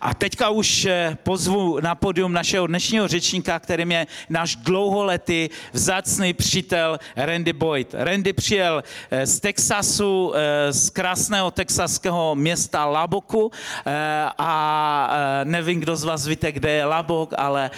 [0.00, 6.34] A teďka už eh, pozvu na podium našeho dnešního řečníka, kterým je náš dlouholetý vzácný
[6.34, 7.94] přítel Randy Boyd.
[7.98, 13.50] Randy přijel eh, z Texasu, eh, z krásného texaského města Laboku
[14.38, 15.10] a
[15.44, 17.70] nevím, kdo z vás víte, kde je Labok, ale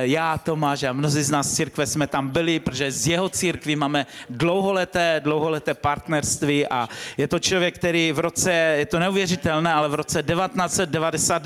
[0.00, 3.76] já, Tomáš a mnozí z nás z církve jsme tam byli, protože z jeho církví
[3.76, 9.88] máme dlouholeté, dlouholeté partnerství a je to člověk, který v roce, je to neuvěřitelné, ale
[9.88, 10.22] v roce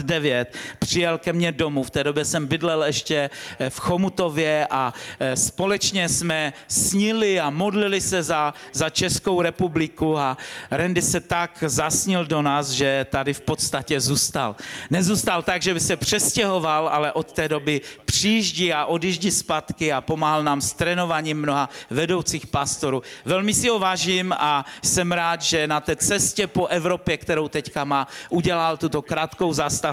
[0.02, 1.82] 1999 přijel ke mně domů.
[1.82, 7.50] V té době jsem bydlel ještě eh, v Chomutově a eh, společně jsme snili a
[7.50, 10.36] modlili se za, za Českou republiku a
[10.70, 14.56] Randy se tak zasnil do nás, že tady v podstatě zůstal.
[14.90, 20.00] Nezůstal tak, že by se přestěhoval, ale od té doby přijíždí a odjíždí zpátky a
[20.00, 23.02] pomáhal nám s trénováním mnoha vedoucích pastorů.
[23.24, 27.84] Velmi si ho vážím a jsem rád, že na té cestě po Evropě, kterou teďka
[27.84, 29.91] má, udělal tuto krátkou zastavku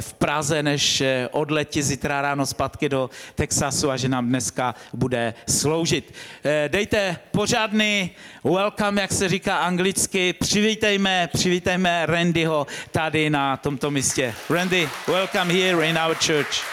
[0.00, 5.34] v Praze, než eh, odletí zítra ráno zpátky do Texasu a že nám dneska bude
[5.48, 6.14] sloužit.
[6.44, 8.10] Eh, dejte pořádný
[8.44, 14.34] welcome, jak se říká anglicky, přivítejme, přivítejme Randyho tady na tomto místě.
[14.50, 16.64] Randy, welcome here in our church.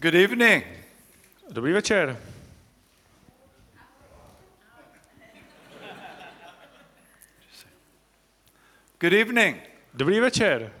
[0.00, 0.64] Good evening.
[1.50, 2.33] Dobrý večer.
[9.04, 9.56] Good evening.
[9.94, 10.72] Dobrý večer.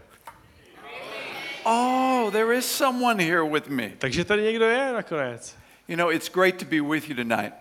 [1.64, 3.92] Oh, there is someone here with me.
[3.98, 5.56] Takže tady někdo je nakonec.
[5.88, 7.52] You know, it's great to be with you tonight.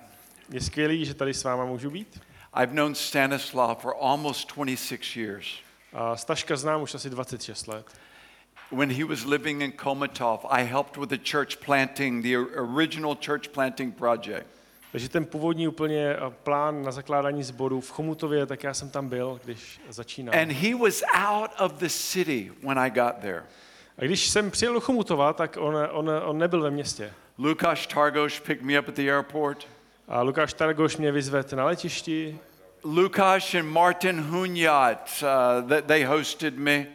[0.49, 2.21] Je skvělý, že tady s váma můžu být.
[2.55, 5.47] I've known Stanislav for almost 26 years.
[5.93, 7.85] A Staška znám už asi 26 let.
[8.71, 13.47] When he was living in Komatov, I helped with the church planting, the original church
[13.47, 14.47] planting project.
[14.93, 19.09] Takže ten původní úplně eh, plán na zakládání sboru v Chomutově, tak já jsem tam
[19.09, 20.35] byl, když začínal.
[20.41, 23.43] And he was out of the city when I got there.
[23.97, 27.13] A když jsem přijel do Chomutova, tak on, on, on nebyl ve městě.
[27.37, 29.67] Lukáš Targoš picked me up at the airport.
[30.07, 32.39] A Lukáš Targoš mě vyzvedl na letišti.
[32.83, 36.85] Lukáš and Martin Hunyat, uh, they, they hosted me.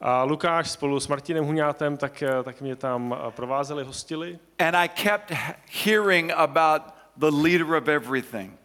[0.00, 4.38] A Lukáš spolu s Martinem Huňátem tak, eh, tak mě tam eh, provázeli, hostili.
[4.58, 5.32] And I kept
[5.84, 8.58] hearing about the leader of everything.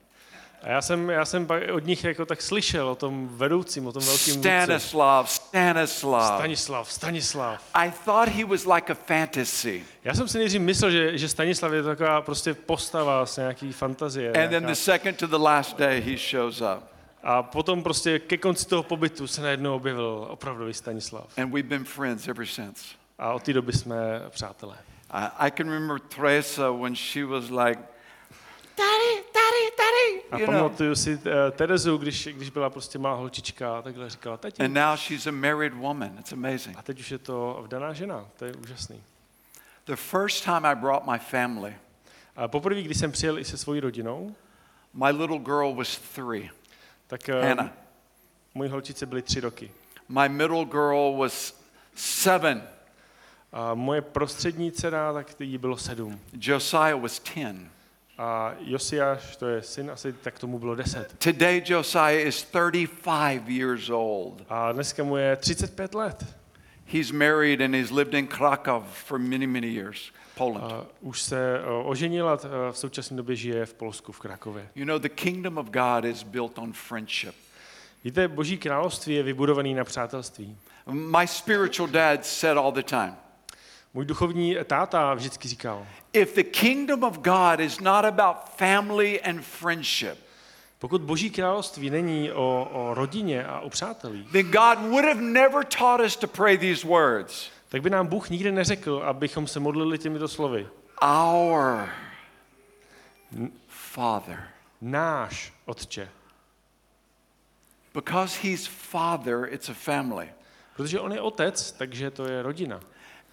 [0.63, 4.03] A já jsem, já jsem od nich jako tak slyšel o tom vedoucím, o tom
[4.03, 4.49] velkým vůdci.
[4.49, 6.35] Stanislav, Stanislav.
[6.35, 7.61] Stanislav, Stanislav.
[7.73, 9.83] I thought he was like a fantasy.
[10.03, 14.33] Já jsem si nejdřív myslel, že, že Stanislav je taková prostě postava z nějaký fantazie.
[14.43, 16.83] And then the second to the last day, he shows up.
[17.23, 21.37] A potom prostě ke konci toho pobytu se najednou objevil opravdový Stanislav.
[21.37, 22.83] And we've been friends ever since.
[23.19, 23.95] A od té doby jsme
[24.29, 24.75] přátelé.
[25.11, 27.81] I, I can remember Teresa when she was like,
[28.79, 30.21] Daddy, Daddy, Daddy.
[30.31, 30.55] A You know.
[30.55, 34.63] pamatuju si uh, Terezu, když, když byla prostě malá holčička takhle říkala, tati.
[34.63, 36.15] And now she's a married woman.
[36.19, 36.77] It's amazing.
[36.77, 39.03] A teď už je to vdaná žena, to je úžasný.
[39.85, 41.75] The first time I brought my family,
[42.35, 44.35] A poprvé, když jsem přijel i se svojí rodinou,
[44.93, 46.49] my little girl was three,
[47.07, 47.71] tak uh, Hannah.
[48.53, 49.71] mojí holčice byly tři roky.
[50.09, 51.61] My middle girl was
[51.95, 52.63] seven.
[53.51, 56.19] A moje prostřední dcera, tak jí bylo sedm.
[56.33, 57.55] Josiah was 10.
[58.19, 61.15] A Josiáš, to je syn, asi tak tomu bylo deset.
[61.17, 64.45] Today, Josiah is 35 years old.
[64.49, 66.25] A dneska mu je 35 let.
[66.85, 70.71] He's married and he's lived in Krakow for many, many years, Poland.
[70.71, 72.39] A už se uh, oženil a uh,
[72.71, 74.69] v současné době žije v Polsku, v Krakově.
[74.75, 77.35] You know, the kingdom of God is built on friendship.
[78.03, 80.57] Víte, Boží království je vybudovaný na přátelství.
[80.91, 83.15] My spiritual dad said all the time
[83.93, 89.41] Můj duchovní táta vždycky říkal, if the kingdom of God is not about family and
[89.41, 90.19] friendship,
[90.79, 95.65] pokud Boží království není o, o rodině a o přátelích, then God would have never
[95.65, 99.97] taught us to pray these words tak by nám Bůh nikdy neřekl, abychom se modlili
[99.97, 100.67] těmito slovy.
[101.01, 101.89] Our
[103.67, 104.49] Father.
[104.81, 106.09] Náš Otče.
[107.93, 110.29] Because He's Father, it's a family.
[110.75, 112.79] Protože on je otec, takže to je rodina.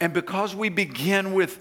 [0.00, 1.60] And because we begin with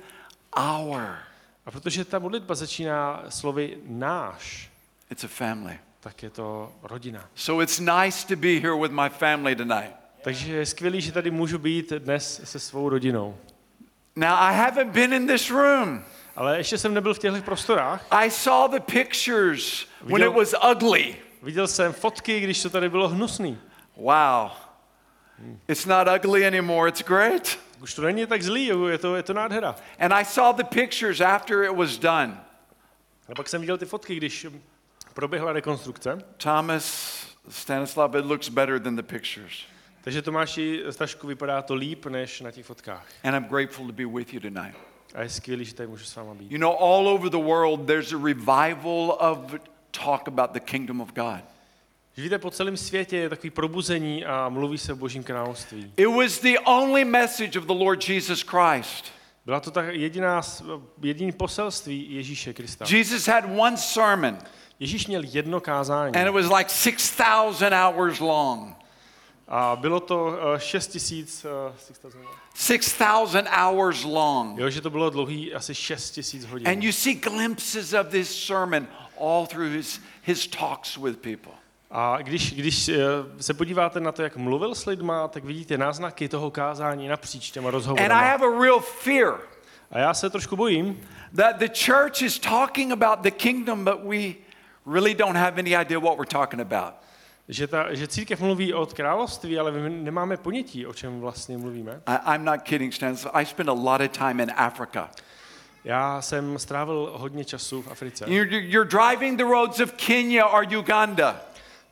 [0.57, 1.17] our,
[1.65, 4.69] A protože ta modlitba začíná slovy náš,
[5.11, 5.79] it's a family.
[5.99, 7.29] tak je to rodina.
[7.35, 9.91] So it's nice to be here with my family tonight.
[10.23, 13.37] Takže je skvělý, že tady můžu být dnes se svou rodinou.
[14.15, 16.03] Now, I haven't been in this room.
[16.35, 18.05] Ale ještě jsem nebyl v těchto prostorách.
[18.11, 21.15] I saw the pictures when it was ugly.
[21.41, 23.59] Viděl jsem fotky, když to tady bylo hnusný.
[23.95, 24.51] Wow.
[25.67, 26.89] It's not ugly anymore.
[26.89, 27.59] It's great.
[27.81, 29.75] Už to není tak zlý, je to, je to nádhera.
[29.99, 32.41] And I saw the pictures after it was done.
[33.29, 34.47] A pak jsem viděl ty fotky, když
[35.15, 37.15] Proběhla rekonstrukce, Thomas,
[37.49, 39.63] Stanislav, it looks better than the pictures.
[40.03, 43.05] takže Tomáši, Stašku, vypadá to líp než na těch fotkách.
[43.23, 44.77] And I'm grateful to be with you tonight.
[45.15, 46.51] A je skvělý, že tady můžu s váma být.
[46.51, 49.55] You know, all over the world, there's a revival of
[50.05, 51.54] talk about the kingdom of God.
[52.15, 55.93] Že Víte, po celém světě je takový probuzení a mluví se o božím království.
[55.97, 59.05] It was the only message of the Lord Jesus Christ.
[59.45, 60.41] Byla to tak jediná,
[61.01, 62.85] jediný poselství Ježíše Krista.
[62.89, 64.37] Jesus had one sermon,
[64.79, 68.75] Ježíš měl jedno kázání and it was like 6,000 hours long.
[69.47, 71.75] a bylo to uh, 6 tisíc, uh,
[72.55, 74.59] 6,000 hours long.
[74.59, 76.67] jo, že to bylo dlouhý asi 6 tisíc hodin.
[76.67, 78.87] And you see glimpses of this sermon
[79.21, 81.53] all through his, his talks with people.
[81.91, 82.97] A když, když eh,
[83.39, 87.67] se podíváte na to, jak mluvil s lidma, tak vidíte náznaky toho kázání napříč těma
[87.67, 88.15] And I rozhovorama.
[88.15, 89.39] have a real fear
[89.91, 91.01] A já se trošku bojím,
[91.35, 94.33] that the church is talking about the kingdom, but we
[94.93, 96.93] really don't have any idea what we're talking about.
[97.49, 102.01] že, ta, že církev mluví o království, ale my nemáme ponětí, o čem vlastně mluvíme.
[102.05, 103.35] I, I'm not kidding, Stanislav.
[103.35, 105.09] I spend a lot of time in Africa.
[105.83, 108.25] Já jsem strávil hodně času v Africe.
[108.27, 111.41] You're, you're driving the roads of Kenya or Uganda,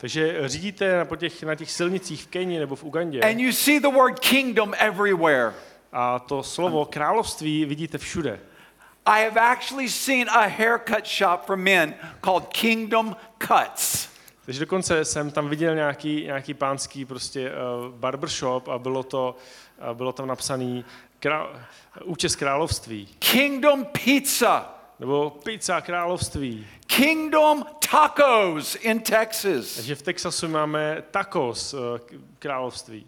[0.03, 3.79] Takže řídíte na, těch, na těch silnicích v Keni nebo v Ugandě and you see
[3.79, 5.53] the word kingdom everywhere.
[5.91, 8.39] a to slovo království vidíte všude.
[9.05, 14.09] I have actually seen a haircut shop for men called Kingdom Cuts.
[14.45, 19.35] Takže dokonce jsem tam viděl nějaký, nějaký pánský prostě uh, barbershop a bylo to,
[19.89, 20.85] uh, bylo tam napsaný
[21.19, 21.47] krá,
[22.03, 23.07] účest království.
[23.19, 24.82] Kingdom Pizza.
[25.03, 26.67] Nebo pizza království.
[26.87, 29.75] Kingdom Tacos in Texas.
[29.75, 33.05] Takže v Texasu máme tacos k- království.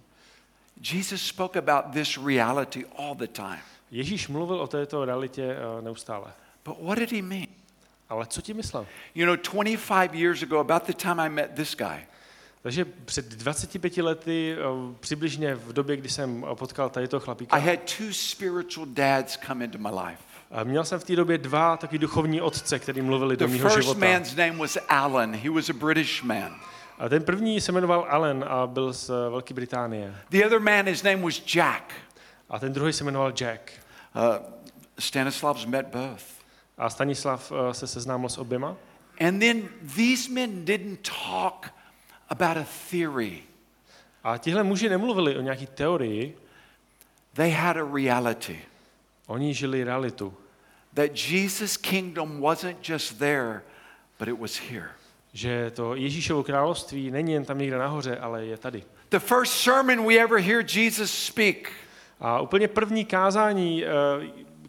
[0.93, 3.59] Jesus spoke about this reality all the time.
[3.91, 6.33] Ježíš mluvil o této realitě uh, neustále.
[6.65, 7.47] But what did he mean?
[8.09, 8.87] Ale co ti myslel?
[9.15, 12.07] You know, 25 years ago, about the time I met this guy,
[12.61, 17.61] Takže před 25 lety, uh, přibližně v době, kdy jsem potkal tady toho chlapíka, I
[17.61, 20.34] had two spiritual dads come into my life.
[20.55, 23.69] A měl jsem v té době dva taky duchovní otce, který mluvili do The mého
[23.69, 24.07] first života.
[24.07, 25.35] man's name was Alan.
[25.35, 26.55] He was a British man.
[26.99, 30.15] A ten první se jmenoval Alan a byl z uh, Velké Británie.
[30.29, 31.93] The other man, his name was Jack.
[32.49, 33.71] A ten druhý se jmenoval Jack.
[34.15, 34.21] Uh,
[34.99, 36.23] Stanislav's met both.
[36.77, 38.75] A Stanislav uh, se seznámil s oběma.
[39.27, 41.71] And then these men didn't talk
[42.29, 43.43] about a theory,
[44.23, 46.37] A tihle muži nemluvili o nějaký teorii,
[47.33, 48.59] they had a reality
[49.27, 50.33] oni žili realitu.
[50.95, 53.61] That Jesus' kingdom wasn't just there,
[54.19, 54.89] but it was here.
[55.33, 58.83] Že to Ježíšovo království není jen tam někde nahoře, ale je tady.
[59.09, 61.71] The first sermon we ever hear Jesus speak
[62.19, 63.89] A úplně první kázání, eh,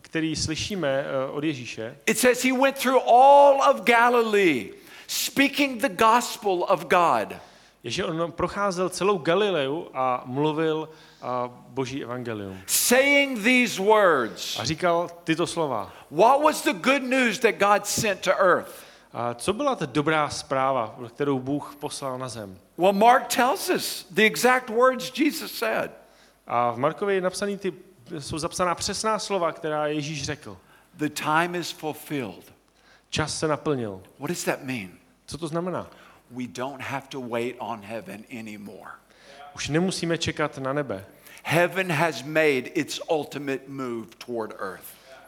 [0.02, 4.72] který slyšíme eh, od Ježíše, It says he went through all of Galilee,
[5.06, 7.36] speaking the gospel of God.
[7.82, 10.88] je, že on procházel celou Galileu a mluvil
[11.26, 12.58] a boží evangelium.
[12.66, 14.58] saying these words.
[14.60, 15.92] A říkal tyto slova.
[16.10, 18.70] What was the good news that God sent to earth?
[19.12, 22.58] A co byla ta dobrá zpráva, kterou Bůh poslal na zem?
[22.78, 25.90] Well, Mark tells us the exact words Jesus said.
[26.46, 27.72] A v Markově je napsaný ty,
[28.18, 30.56] jsou zapsaná přesná slova, která Ježíš řekl.
[30.94, 32.52] The time is fulfilled.
[33.10, 34.02] Čas se naplnil.
[34.18, 34.90] What does that mean?
[35.26, 35.86] Co to znamená?
[36.30, 38.90] We don't have to wait on heaven anymore.
[39.54, 41.04] Už nemusíme čekat na nebe.
[41.48, 44.84] Heaven has made its ultimate move toward earth.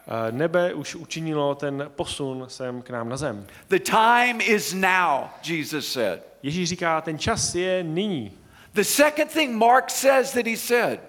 [0.07, 3.47] Eh, Nebe už učinilo ten posun sem k nám na zem.
[3.67, 6.19] The time is now, Jesus said.
[6.43, 8.31] Ježíš říká, ten čas je nyní.
[8.73, 10.99] The second thing Mark says that he said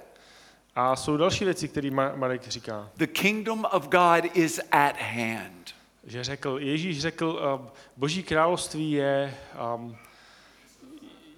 [0.77, 2.89] A jsou další věci, které Ma- Marek říká.
[2.97, 5.75] the kingdom of God is at hand.
[6.05, 9.35] Že řekl, Ježíš řekl, uh, boží království je,
[9.75, 9.97] um,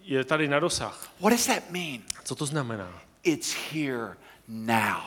[0.02, 1.11] je tady na dosah.
[1.21, 1.99] What does that mean?
[2.25, 3.00] Co to znamená?
[3.23, 4.17] It's here
[4.49, 5.02] now.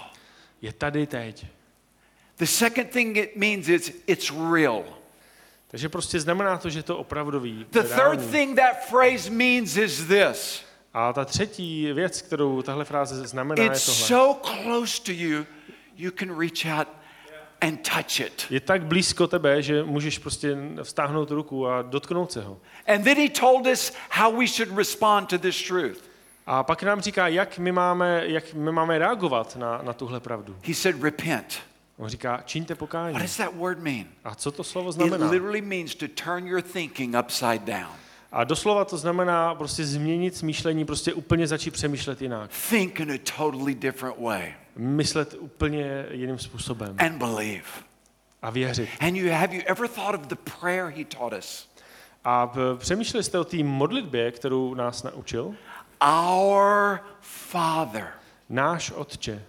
[0.61, 1.45] Je tady teď.
[2.37, 4.83] The second thing it means is it's real.
[5.67, 7.65] Takže prostě znamená to, že je to opravdový.
[7.71, 13.27] The third thing that phrase means is this A ta třetí věc, kterou tahle fráze
[13.27, 14.07] znamená, je it's tohle.
[14.07, 15.45] so close to you,
[15.95, 16.87] you can reach out
[17.61, 18.45] and touch it.
[18.49, 22.59] Je tak blízko tebe, že můžeš prostě vztáhnout ruku a dotknout se ho.
[22.87, 26.14] And then he told us how we should respond to this truth.
[26.47, 30.55] A pak nám říká, jak my máme, jak my máme reagovat na, na tuhle pravdu.
[30.67, 31.59] He said, Repent.
[31.97, 33.13] On říká, čiňte pokání.
[33.13, 34.05] What does that word mean?
[34.23, 35.29] A co to slovo It znamená?
[35.29, 37.87] literally means to turn your thinking upside down.
[38.31, 42.51] A doslova to znamená prostě změnit smýšlení, prostě úplně začít přemýšlet jinak.
[42.69, 46.95] Think in a totally different way Myslet úplně jiným způsobem.
[46.99, 47.63] and believe.
[48.41, 48.89] A věřit.
[48.99, 51.69] And you have you ever thought of the prayer he taught us?
[52.23, 55.55] A přemýšleli jste o té modlitbě, kterou nás naučil?
[56.05, 58.07] Our Father,
[58.49, 59.41] Náš Otče,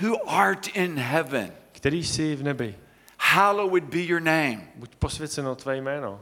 [0.00, 2.78] who art in heaven, který jsi v nebi,
[3.18, 4.68] hallowed be your name.
[4.74, 6.20] buď posvěceno tvé jméno.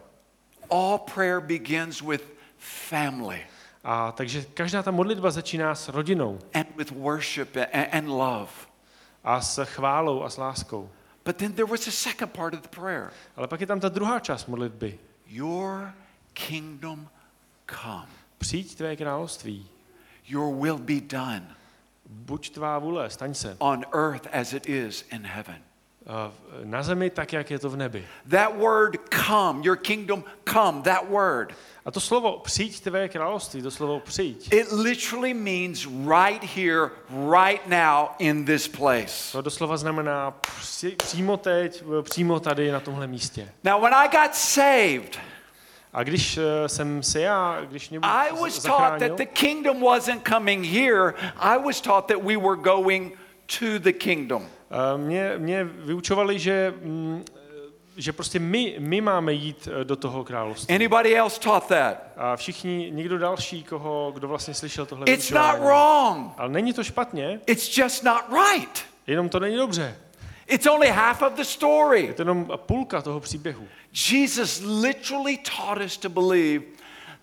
[0.70, 2.22] All prayer begins with
[2.58, 3.40] family
[3.84, 8.50] A takže každá ta modlitba začíná s rodinou and with worship and, and love.
[9.24, 10.90] a s chválou a s láskou.
[11.24, 13.88] But then there was a second part of the prayer Ale pak je tam ta
[13.88, 14.98] druhá část modlitby.
[15.26, 15.92] Your
[16.32, 17.08] kingdom
[17.66, 19.66] come, Přijď tvé království,
[20.28, 21.56] your will be done
[22.06, 23.56] buď tvá vůle, staň se.
[23.58, 25.58] on earth as it is in heaven.
[26.64, 28.06] Na zemi tak, jak je to v nebi.
[28.30, 31.54] That word come, your kingdom come, that word,
[31.84, 36.90] A to slovo přijď tvé království, to slovo přijď, it literally means right here,
[37.40, 39.32] right now in this place.
[39.32, 40.34] to doslova znamená
[40.96, 43.52] přímo teď, přímo tady na tomhle místě.
[43.64, 45.18] Now, when I got saved,
[45.92, 50.28] A když eh, jsem se já, když mě I was taught that the kingdom wasn't
[50.28, 51.14] coming here.
[51.36, 53.12] I was taught that we were going
[53.58, 54.46] to the kingdom.
[54.70, 57.40] eh, mě, mě vyučovali, že, mm, eh,
[57.96, 60.74] že prostě my, my máme jít do toho království.
[60.74, 61.96] Anybody else taught that?
[62.16, 66.32] A všichni, někdo další, koho, kdo vlastně slyšel tohle It's not wrong.
[66.36, 68.84] Ale není to špatně, It's just not right.
[69.06, 69.96] jenom to není dobře.
[70.50, 72.14] It's only half of the Je story.
[72.16, 73.68] to jenom půlka toho příběhu.
[74.10, 76.64] Jesus literally taught us to believe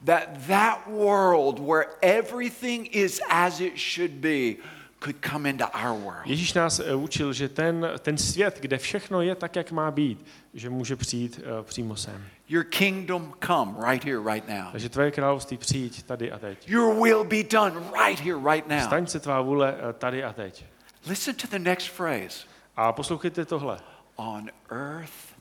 [0.06, 4.56] that that world where everything is as it should be
[5.00, 6.26] could come into our world.
[6.26, 10.26] Ježíš nás eh, učil, že ten, ten svět, kde všechno je tak, jak má být,
[10.54, 12.26] že může přijít eh, přímo sem.
[12.50, 14.72] Your kingdom come right here, right now.
[14.72, 16.70] Takže tvoje království přijď tady a teď.
[16.70, 17.74] Your will be done
[18.08, 18.80] right here, right now.
[18.80, 20.66] Staň se tvá vůle eh, tady a teď.
[21.08, 22.57] Listen to the next phrase.
[22.78, 23.80] A poslouchejte tohle.
[24.16, 25.36] On earth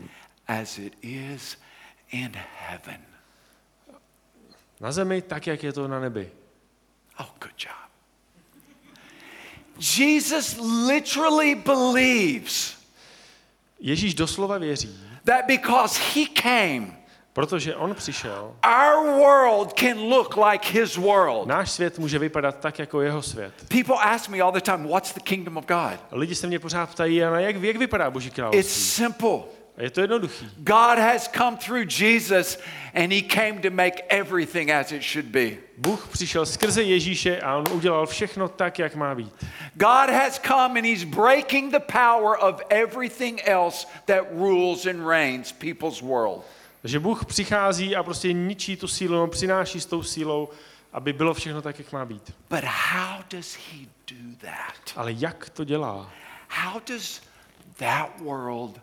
[0.48, 1.58] as it is
[2.10, 3.00] in heaven.
[4.80, 6.30] Na zemi tak, jak je to na nebi.
[7.20, 7.90] Oh, good job.
[9.78, 10.56] Jesus
[10.88, 12.76] literally believes
[13.80, 16.86] Ježíš doslova věří, that because he came,
[17.36, 21.46] protože on přišel, our world can look like his world.
[21.46, 23.52] náš svět může vypadat tak, jako jeho svět.
[23.68, 26.00] People ask me all the time, what's the kingdom of God?
[26.10, 28.82] A lidi se mě pořád ptají, Jana, jak, jak vypadá Boží It's království?
[28.82, 29.38] simple.
[29.76, 30.48] A je to jednoduchý.
[30.56, 32.58] God has come through Jesus
[32.94, 35.50] and he came to make everything as it should be.
[35.78, 39.32] Bůh přišel skrze Ježíše a on udělal všechno tak, jak má být.
[39.74, 45.52] God has come and he's breaking the power of everything else that rules and reigns
[45.52, 46.44] people's world.
[46.86, 50.48] Takže Bůh přichází a prostě ničí tu sílu, on přináší s tou sílou,
[50.92, 52.32] aby bylo všechno tak, jak má být.
[52.50, 54.96] But how does he do that?
[54.96, 56.10] Ale jak to dělá?
[56.48, 57.22] How does
[57.76, 58.80] that world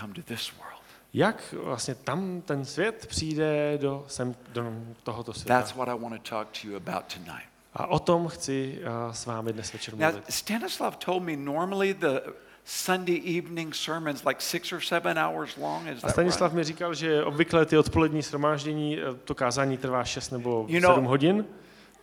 [0.00, 0.82] come to this world?
[1.14, 4.72] Jak vlastně tam ten svět přijde do, sem, do
[5.02, 5.60] tohoto světa?
[5.60, 7.48] That's what I want to talk to you about tonight.
[7.74, 10.24] A o tom chci uh, s vámi dnes večer Now, mluvit.
[10.32, 12.20] Stanislav told me normally the
[12.66, 15.86] Sunday evening sermons like six or seven hours long.
[15.88, 16.56] Is A Stanislav right?
[16.56, 20.94] mi říkal, že obvykle ty odpolední shromáždění, eh, to kázání trvá 6 nebo You know-
[20.94, 21.46] 7 hodin.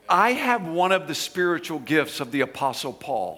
[0.09, 3.37] I have one of the spiritual gifts of the Apostle Paul.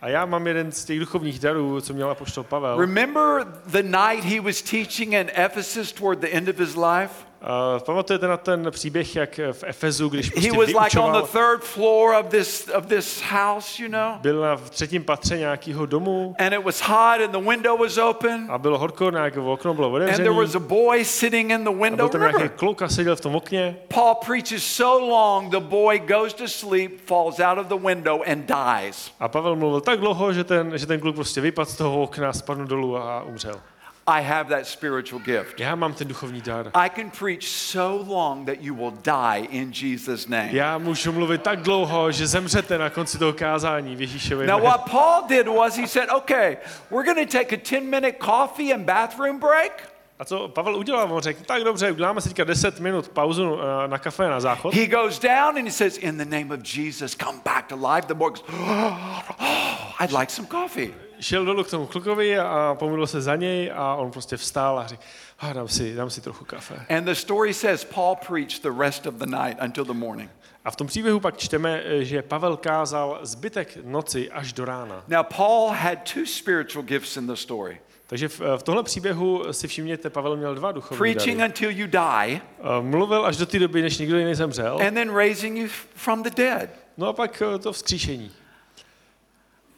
[0.00, 2.80] A já mám jeden z těch duchovních darů, co měl apoštol Pavel.
[2.80, 7.25] Remember the night he was teaching in Ephesus toward the end of his life?
[7.42, 11.28] Uh, pamatujete na ten příběh, jak v Efezu, když He prostě was like on the
[11.32, 16.34] third floor of this of this house, you know, byl na třetím patře nějakého domu
[16.38, 19.86] and it was hot and the window was open a bylo horko, nějaké okno bylo
[19.86, 21.96] and there otevřené was a boy sitting in the a window.
[21.96, 25.98] byl tam nějaký kluk a seděl v tom okně Paul preaches so long the boy
[25.98, 29.12] goes to sleep, falls out of the window and dies.
[29.20, 32.32] a Pavel mluvil tak dlouho, že ten, že ten kluk prostě vypadl z toho okna,
[32.32, 33.60] spadl dolů a umřel.
[34.08, 35.60] I have that spiritual gift.
[35.60, 36.70] Já mám ten duchovní dar.
[36.74, 40.48] I can preach so long that you will die in Jesus' name.
[40.52, 44.90] Já můžu mluvit tak dlouho, že zemřete na konci toho kázání v Ježíšově Now, what
[44.90, 46.56] Paul did was he said, okay,
[46.90, 49.92] we're going to take a 10 minute coffee and bathroom break.
[50.18, 51.12] A co Pavel udělal?
[51.12, 54.74] On řekl, tak dobře, uděláme si teďka 10 minut pauzu eh, na kafe na záchod.
[54.74, 58.06] He goes down and he says, in the name of Jesus, come back to life.
[58.06, 59.22] The boy goes, oh,
[60.00, 61.05] I'd like some coffee.
[61.20, 64.86] Šel dolů k tomu klukovi a pomodlil se za něj a on prostě vstál a
[64.86, 65.02] řekl,
[65.38, 66.86] ah, dám, si, dám si trochu kafe.
[66.96, 70.30] And the story says Paul preached the rest of the night until the morning.
[70.64, 75.04] A v tom příběhu pak čteme, že Pavel kázal zbytek noci až do rána.
[75.08, 79.68] Now, Paul had two spiritual gifts in the story Takže v, v tohle příběhu si
[79.68, 81.50] všimněte, Pavel měl dva duchovní preaching dary.
[81.50, 84.78] until you die Eh, Mluvil až do té doby, než nikdo jiný zemřel.
[84.86, 86.70] and then raising you from the dead.
[86.96, 88.30] No a pak eh, to vzkříšení.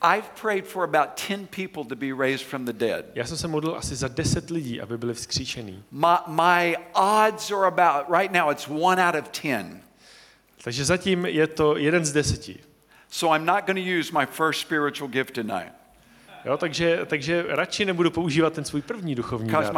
[0.02, 3.04] I've prayed for about 10 people to be raised from the dead.
[3.14, 5.84] Já jsem se modlil asi za deset lidí, aby byli vzkříšený.
[5.90, 9.82] My, my odds are about, right now, it's one out of 10.
[10.64, 12.60] Takže zatím je to jeden z deseti.
[13.10, 15.78] So I'm not going to use my first spiritual gift tonight
[16.44, 19.74] Jo, takže, takže radši nebudu používat ten svůj první duchovní dar.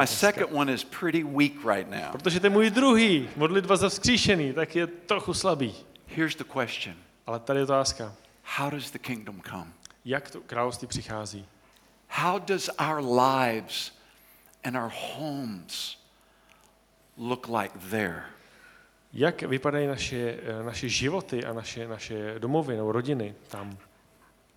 [1.67, 1.89] right.
[2.13, 5.75] Protože ten můj druhý, modlitba za vzkříšený, tak je trochu slabý.
[6.07, 6.97] Here's the question
[7.27, 8.15] Ale tady je otázka.
[8.57, 9.73] How does the kingdom come?
[10.05, 11.47] Jak to království přichází?
[12.09, 13.93] How does our lives
[14.65, 15.99] and our homes
[17.17, 18.23] look like there?
[19.13, 23.79] Jak vypadají naše, eh, naše životy a naše, naše domovy nebo rodiny tam?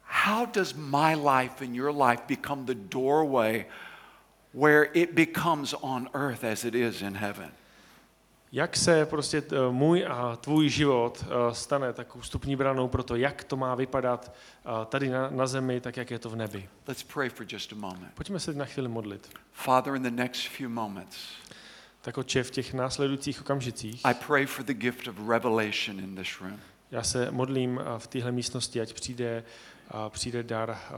[0.03, 3.65] How does my life and your life become the doorway
[4.53, 7.51] where it becomes on earth as it is in heaven?
[8.55, 13.15] Jak se prostě t- můj a tvůj život eh, stane takovou vstupní branou pro to,
[13.15, 14.33] jak to má vypadat
[14.65, 16.69] eh, tady na, na zemi, tak jak je to v nebi?
[16.87, 18.11] Let's pray for just a moment.
[18.13, 19.29] Pojďme se na chvíli modlit.
[19.51, 21.17] Father, in the next few moments,
[22.01, 26.41] Tak oče, v těch následujících okamžicích I pray for the gift of revelation in this
[26.41, 26.59] room.
[26.91, 29.43] já se modlím eh, v téhle místnosti, ať přijde,
[29.89, 30.93] eh, přijde dar eh,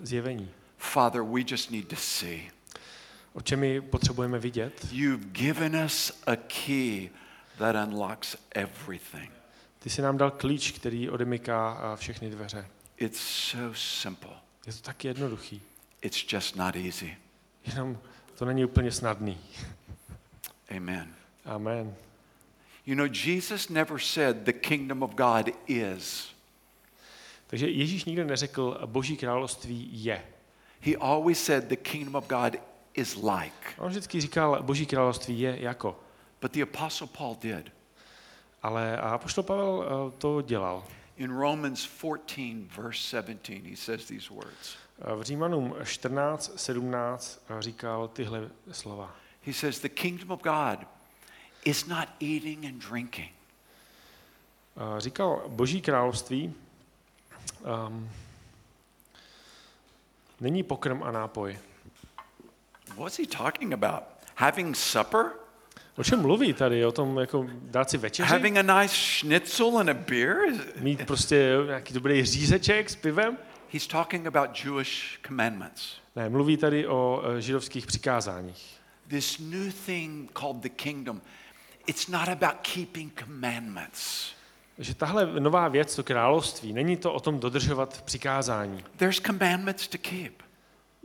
[0.00, 0.50] zjevení.
[0.78, 2.50] Father, we just need to see.
[3.38, 4.86] O čem my potřebujeme vidět?
[4.92, 7.08] You've given us a key
[7.58, 9.32] that unlocks everything.
[9.78, 12.66] Ty jsi nám dal klíč, který odemyká eh, všechny dveře.
[12.96, 14.30] It's so simple.
[14.66, 15.62] Je to tak jednoduchý.
[16.02, 17.16] It's just not easy.
[17.66, 17.98] Jenom
[18.38, 19.38] to není úplně snadný.
[20.76, 21.14] Amen.
[21.44, 21.94] Amen.
[22.86, 26.34] You know, Jesus never said the kingdom of God is.
[27.46, 30.24] Takže Ježíš nikdy neřekl, boží království je.
[30.80, 33.74] He always said the kingdom of God is like.
[33.78, 36.00] On vždycky říkal, boží království je jako.
[36.40, 37.72] But the apostle Paul did.
[38.62, 40.84] Ale apoštol Pavel eh, to dělal.
[41.16, 44.76] In Romans 14 verse 17 he says these words.
[45.00, 49.16] Eh, V Římanům 14, 17 říkal tyhle slova.
[49.42, 50.86] He says the kingdom of God
[51.64, 53.32] is not eating and drinking.
[54.76, 56.54] Eh, Říkal, boží království
[57.88, 58.10] um,
[60.40, 61.58] není pokrm a nápoj.
[62.98, 64.02] What's he talking about?
[64.34, 65.30] Having supper?
[65.96, 66.86] O čem mluví tady?
[66.86, 68.30] O tom, jako dát si večeři?
[68.30, 70.36] Having a nice schnitzel and a beer?
[70.80, 73.38] Mít prostě nějaký dobrý řízeček s pivem?
[73.72, 75.96] He's talking about Jewish commandments.
[76.16, 78.80] Ne, mluví tady o eh, židovských přikázáních.
[79.08, 81.20] This new thing called the kingdom,
[81.86, 84.32] it's not about keeping commandments.
[84.78, 88.84] Že tahle nová věc, to království, není to o tom dodržovat přikázání.
[88.96, 90.42] There's commandments to keep,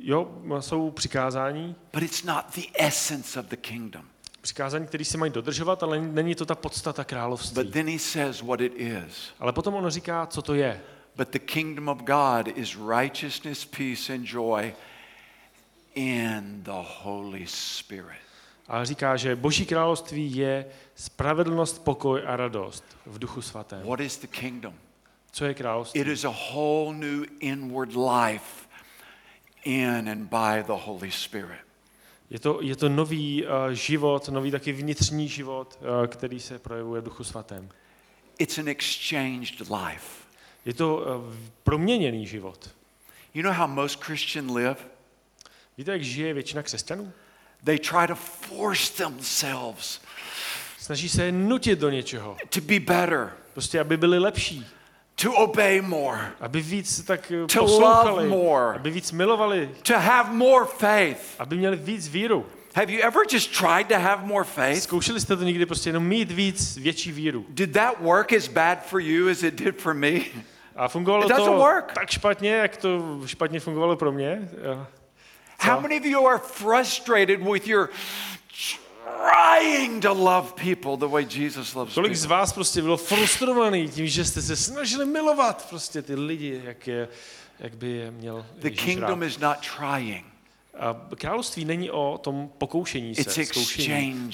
[0.06, 4.06] Jo, jsou přikázání, but it's not the essence of the kingdom.
[4.42, 7.64] přikázání, které se mají dodržovat, ale není to ta podstata království.
[7.64, 9.34] But then he says what it is.
[9.40, 10.82] Ale potom ono říká, co to je.
[11.16, 14.74] But the kingdom of God is righteousness, peace, and joy
[15.96, 18.22] in the Holy Spirit.
[18.68, 23.88] A říká, že boží království je spravedlnost, pokoj a radost v duchu svatém.
[23.88, 24.74] What is the kingdom?
[25.32, 26.02] Co je království?
[26.02, 28.64] It is a whole new inward life
[29.64, 31.60] in and by the Holy Spirit.
[32.30, 37.02] Je to, je to nový uh, život, nový taky vnitřní život, uh, který se projevuje
[37.02, 37.70] v duchu svatém.
[38.38, 40.24] It's an exchanged life.
[40.66, 42.70] Je to uh, proměněný život.
[43.34, 44.76] You know how most Christians live?
[45.78, 47.12] Víte, jak žije většina křesťanů?
[47.64, 50.02] They try to force themselves
[50.84, 52.38] Snaží se nutit do něčeho.
[52.50, 54.66] to be better, Prostě, aby byli lepší.
[55.24, 58.76] To obey more, Aby víc tak eh, To love more.
[58.76, 59.70] Aby víc milovali.
[59.84, 61.36] to have more faith.
[61.40, 62.46] Aby měli víc víru.
[62.76, 64.84] Have you ever just tried to have more faith?
[64.84, 67.46] Zkoušeli jste to někdy prostě jenom mít víc, větší víru.
[67.50, 70.12] Did that work as bad for you as it did for me?
[70.76, 71.92] A fungovalo It to work.
[71.94, 74.50] tak špatně, jak to špatně fungovalo pro mě.
[74.74, 74.86] Eh,
[75.60, 77.90] How many of you are frustrated with your
[79.18, 84.08] trying to love people the way Jesus loves Kolik z vás prostě bylo frustrovaný tím,
[84.08, 87.08] že jste se snažili milovat prostě ty lidi, jak, je,
[87.60, 89.28] jak by je měl The Ježíš kingdom rád.
[89.28, 90.26] is not trying.
[90.80, 94.34] A království není o tom pokoušení se, It's exchanging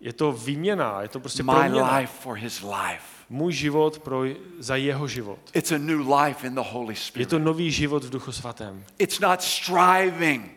[0.00, 1.96] Je to výměna, je to prostě my proměna.
[1.98, 3.02] life for his life.
[3.30, 4.22] Můj život pro,
[4.58, 5.38] za jeho život.
[5.54, 7.28] It's a new life in the Holy Je Spirit.
[7.28, 8.84] to nový život v duchu svatém.
[8.98, 10.50] It's not striving,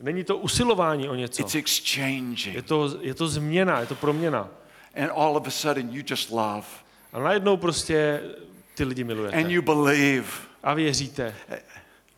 [0.00, 1.42] Není to usilování o něco.
[1.42, 2.46] it's exchanging.
[2.46, 4.48] Je to, je to změna, je to proměna.
[4.96, 6.66] And all of a sudden you just love
[7.12, 8.20] A najednou prostě
[8.74, 9.36] ty lidi milujete.
[9.36, 10.26] and you believe.
[10.62, 11.34] A věříte.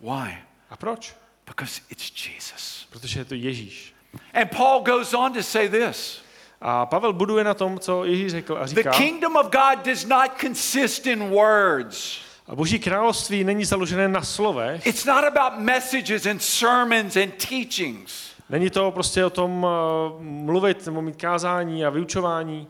[0.01, 0.39] Why?
[0.71, 1.15] A proč?
[1.47, 2.87] Because it's Jesus.
[2.91, 3.95] Protože je to Ježíš.
[4.35, 6.21] And Paul goes on to say this
[6.61, 10.05] A Pavel buduje na tom, co Ježíš řekl a The říká, kingdom of God does
[10.05, 12.19] not consist in words.
[12.49, 18.31] A Boží království není založené na slovech, It's not about messages and sermons and teachings.
[18.51, 22.69] není to prostě o tom uh, mluvit nebo mít kázání a vyučování,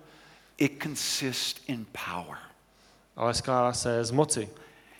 [0.58, 2.38] It consists in power.
[3.16, 4.48] ale skládá se z moci.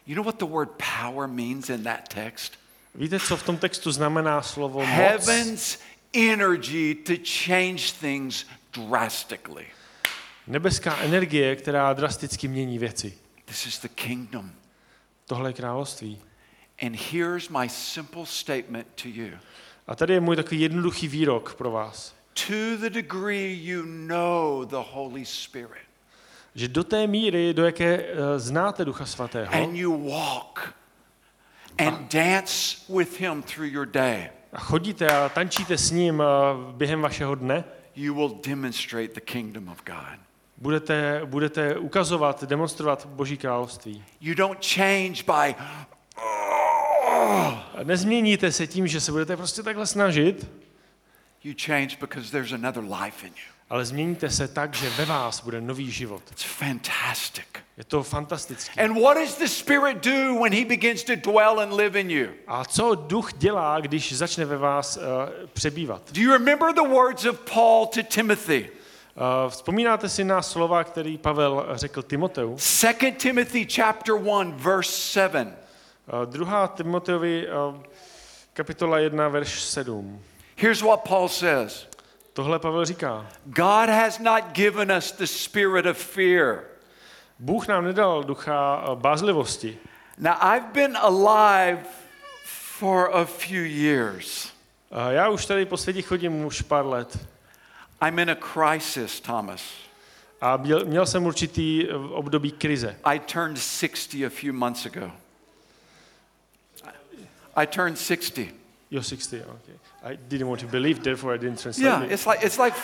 [0.07, 0.69] You know what the word
[1.01, 2.53] power means in that text?
[2.95, 4.89] Víte, co v tom textu znamená slovo moc?
[4.89, 5.79] Heaven's
[6.15, 7.12] energy to
[7.47, 9.67] change things drastically.
[10.47, 13.15] Nebeská energie, která drasticky mění věci.
[13.45, 14.51] This is the kingdom.
[15.27, 16.19] Tohle je království.
[16.87, 19.31] And here's my simple statement to you.
[19.87, 22.15] A tady je můj takový jednoduchý výrok pro vás.
[22.47, 25.87] To the degree you know the Holy Spirit
[26.55, 30.75] Že do té míry, do jaké eh, znáte Ducha Svatého and you walk
[31.79, 36.25] and dance with Him through your day, a chodíte a tančíte s ním eh,
[36.73, 40.26] během vašeho dne, you will demonstrate the kingdom of God.
[40.57, 44.05] Budete, budete ukazovat, demonstrovat Boží království.
[44.21, 45.55] You don't change by,
[46.16, 50.47] oh, A Nezměníte se tím, že se budete prostě takhle snažit,
[51.45, 53.53] you change because there's another life in you.
[53.71, 56.23] ale změníte se tak, že ve vás bude nový život.
[56.33, 57.45] It's fantastic.
[57.77, 58.85] Je to fantastické.
[58.85, 62.29] And what does the Spirit do when He begins to dwell and live in you?
[62.47, 65.03] A co duch dělá, když začne ve vás uh,
[65.53, 66.12] přebývat?
[66.12, 68.71] Do you remember the words of Paul to Timothy?
[69.17, 72.57] Uh, vzpomínáte si na slova, který Pavel řekl Timoteu?
[72.83, 75.47] 2 Timothy chapter 1 verse 7.
[75.47, 75.53] Uh,
[76.25, 77.77] druhá Timoteovi, uh,
[78.53, 80.23] kapitola 1, verš 7.
[80.57, 81.89] Here's what Paul says.
[82.33, 83.27] Tohle Pavel říká.
[83.45, 86.61] God has not given us the spirit of fear.
[87.39, 89.79] Bůh nám nedal ducha bázlivosti.
[90.19, 91.79] Now I've been alive
[92.79, 94.53] for a few years.
[95.11, 97.19] Já už tady po světě chodím už pár let.
[98.01, 99.63] I'm in a crisis, Thomas.
[100.41, 102.97] A měl, měl jsem určitý uh, období krize.
[103.05, 105.11] I turned 60 a few months ago.
[107.57, 108.45] I turned 60.
[108.91, 109.75] You're 60, okay.
[110.13, 112.13] I didn't want to believe, therefore I didn't translate Yeah, it.
[112.13, 112.75] it's like it's like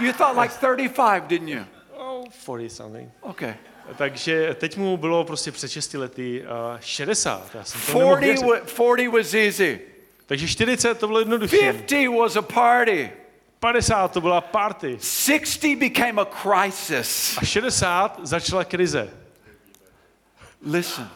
[0.00, 1.64] you thought like 35, didn't you?
[1.98, 3.10] Oh, 40 something.
[3.22, 3.54] Okay.
[3.96, 7.54] Takže teď mu bylo prostě před 6 lety uh, 60.
[7.54, 9.80] Já jsem to 40 40 was easy.
[10.26, 11.72] Takže 40 to bylo jednoduché.
[11.72, 13.10] 50 was a party.
[13.60, 14.98] 50 to byla party.
[15.00, 17.38] 60 became a crisis.
[17.38, 19.10] A 60 začala krize.
[20.62, 21.08] Listen,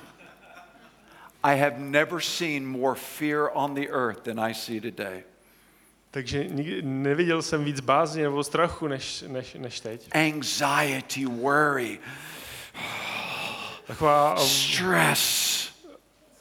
[1.43, 5.25] I have never seen more fear on the earth than I see today.
[6.11, 6.47] Takže
[6.83, 10.09] neviděl jsem víc bázně nebo strachu než, než, než teď.
[10.13, 11.99] Anxiety, worry,
[13.87, 15.50] Taková, stress.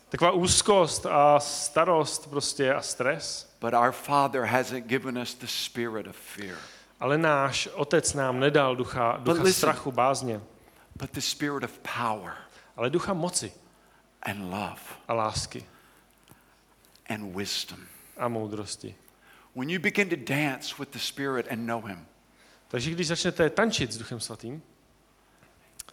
[0.10, 3.50] Taková úzkost a starost prostě a stres.
[3.62, 6.58] But our Father hasn't given us the spirit of fear,
[7.00, 9.54] Ale náš otec nám nedal ducha, ducha listen.
[9.54, 10.42] strachu, bázně,
[10.96, 12.34] but the spirit of power
[12.78, 13.52] ale ducha moci
[14.22, 15.66] and love a lásky
[17.10, 17.80] and wisdom.
[18.18, 18.96] a moudrosti.
[19.56, 22.06] When you begin to dance with the Spirit and know Him,
[22.68, 24.62] Takže když začnete tančit s Duchem Svatým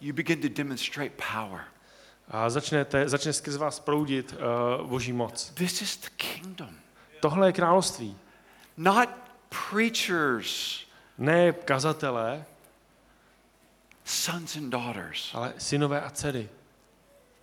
[0.01, 1.61] you begin to demonstrate power.
[2.27, 5.49] A začnete, začne skrz vás proudit uh, boží moc.
[5.55, 6.69] This is the kingdom.
[7.19, 8.17] Tohle je království.
[8.77, 9.09] Not
[9.69, 10.83] preachers,
[11.17, 12.45] Ne kazatelé,
[14.05, 15.31] sons and daughters.
[15.33, 16.49] ale synové a dcery.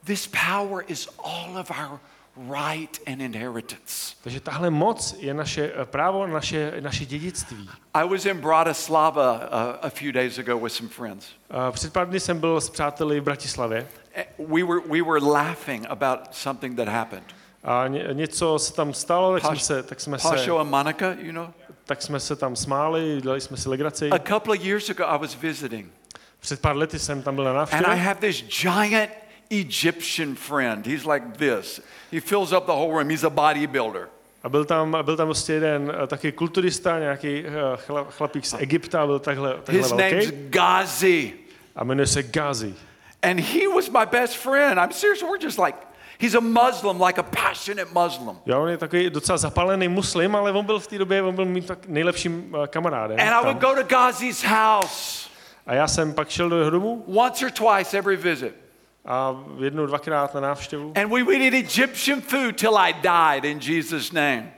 [0.05, 2.01] This power is all of our
[2.37, 4.15] right and inheritance.
[4.25, 7.71] Takže tahle moc je naše eh, právo, naše, naše dědictví.
[7.95, 9.41] I was in Bratislava uh,
[9.83, 11.27] a few days ago with some friends.
[11.51, 15.21] Uh, Před pár dny jsem byl s přáteli v Bratislavě Eh, We were, we were
[15.21, 17.25] laughing about something that happened.
[17.65, 21.15] a ně, něco se tam stalo, tak jsme se, tak jsme se, Pasho and Monica,
[21.19, 21.47] you know.
[21.85, 24.11] tak jsme se tam smáli, dali jsme si legraci.
[24.11, 25.93] A couple of years ago, I was visiting,
[26.41, 29.11] Před pár lety jsem tam byl na and I návštěvě have this giant
[29.51, 30.87] Egyptian friend.
[30.87, 31.81] He's like this.
[32.13, 33.11] He fills up the whole room.
[33.11, 34.09] He's a bodybuilder.
[34.43, 37.51] a byl tam, byl tam prostě jeden eh, taky kulturista, nějaký eh,
[37.87, 41.33] chla- chlapík z Egypta, byl takhle, takhle His name's velký Ghazi.
[41.77, 42.75] a jmenuje se Gazi.
[43.23, 44.79] And he was my best friend.
[44.79, 45.23] I'm serious.
[45.23, 45.79] We're just like,
[46.21, 48.37] he's a Muslim, like a passionate Muslim.
[48.47, 51.45] Jo, on je takový docela zapálený muslim, ale on byl v té době, on byl
[51.45, 53.21] mým tak nejlepším eh, kamarádem.
[53.21, 55.29] And I would go to Ghazi's house
[55.67, 58.64] A já jsem pak šel do jeho domu once or twice every visit.
[59.07, 63.59] A jednou, dvakrát na návštěvu And we would eat Egyptian food till I died in
[63.59, 64.53] Jesus' name.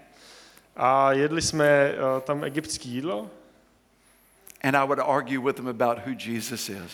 [0.77, 3.31] a jedli jsme uh, tam egyptské jídlo.
[4.63, 6.93] And I would argue with him about who Jesus is.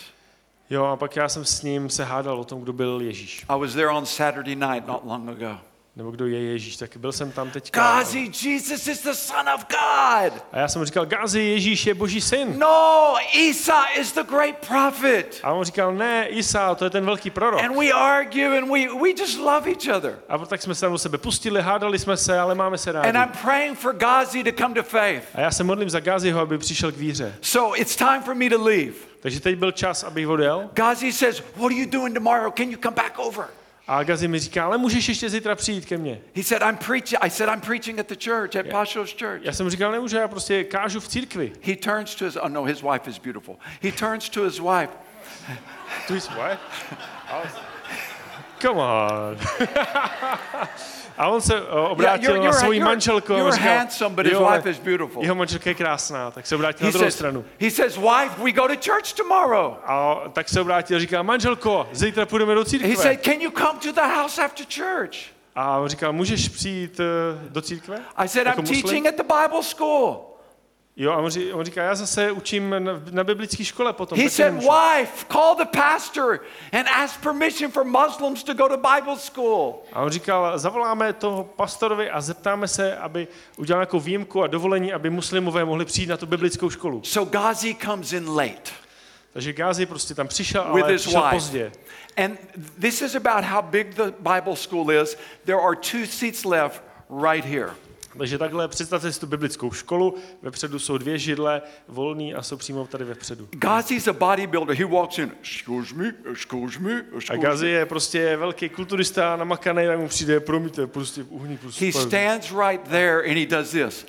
[0.69, 3.45] Jo, a pak já jsem s ním se hádal o tom, kdo byl Ježíš.
[3.49, 5.57] I was there on Saturday night not long ago.
[5.95, 7.81] Nebo kdo je Ježíš, tak byl jsem tam teďka.
[7.81, 10.43] Gazi, Jesus is the Son of God.
[10.51, 12.59] A já jsem mu říkal, Gázi, Ježíš je boží syn.
[12.59, 15.39] No, Isa is the great prophet.
[15.43, 17.63] A on říkal, ne, Isa, to je ten velký prorok.
[17.63, 20.19] And we argue and we, we just love each other.
[20.29, 23.09] A tak jsme se do sebe pustili, hádali jsme se, ale máme se rádi.
[23.09, 25.23] And I'm praying for Gazi to come to faith.
[25.35, 27.35] A já se modlím za Gáziho, aby přišel k víře.
[27.41, 28.93] So it's time for me to leave.
[29.19, 30.69] Takže teď byl čas, abych odjel.
[30.73, 32.53] Gazi says, What are you doing tomorrow?
[32.57, 33.45] Can you come back over?
[33.87, 36.21] A Gazi mi říká, ale můžeš ještě zítra přijít ke mně.
[36.35, 37.17] He said, I'm preaching.
[37.21, 39.41] I said, I'm preaching at the church, at Pasho's church.
[39.43, 41.53] Já jsem říkal, nemůžu, já prostě kážu v církvi.
[41.63, 43.57] He turns to his, oh no, his wife is beautiful.
[43.81, 44.89] He turns to his wife.
[46.07, 46.59] To is what?
[48.59, 49.37] Come on.
[51.17, 54.25] A on se uh, obrátil you're- na you're- svoji you're- manželku a říkal, handsome, but
[54.25, 56.91] his "Jo, ale wife is beautiful." Jeho manželka je krásná, tak se obrátil He na
[56.91, 57.45] druhou says, stranu.
[57.61, 59.75] he says, Wife, we go to church tomorrow.
[59.85, 62.95] A tak se obrátil a říká, manželko, zítra půjdeme do He církve.
[62.95, 65.17] said, Can you come to the house after church?
[65.55, 67.05] A on říkal, můžeš přijít uh,
[67.51, 67.99] do církve?
[68.17, 70.32] I said, I'm teaching at the Bible school.
[70.95, 74.19] Jo, a on, ří, on říká, já zase učím na, na biblické škole potom.
[74.19, 76.39] He said, nemůžu." Wife, call the pastor
[76.71, 79.75] and ask permission for Muslims to go to Bible school.
[79.93, 83.27] A on říkal, zavoláme toho pastorovi a zeptáme se, aby
[83.57, 87.01] udělal nějakou výjimku a dovolení, aby muslimové mohli přijít na tu biblickou školu.
[87.03, 88.83] So Ghazi comes in late
[89.33, 91.35] Takže Gázi prostě tam přišel, ale přišel wife.
[91.35, 91.71] pozdě.
[92.17, 92.39] And
[92.79, 95.17] this is about how big the Bible school is.
[95.45, 97.71] There are two seats left right here.
[98.17, 102.87] Takže takhle představte si tu biblickou školu, vepředu jsou dvě židle, volný a jsou přímo
[102.87, 103.47] tady vepředu.
[103.51, 104.77] Ghazi's a bodybuilder.
[104.77, 107.71] He walks in, excuse me, excuse me, A excuse Gazi me.
[107.71, 111.85] je prostě velký kulturista, namakaný, tak mu přijde, promiňte, prostě uhní, prostě.
[111.85, 114.05] He stands right there and he does this.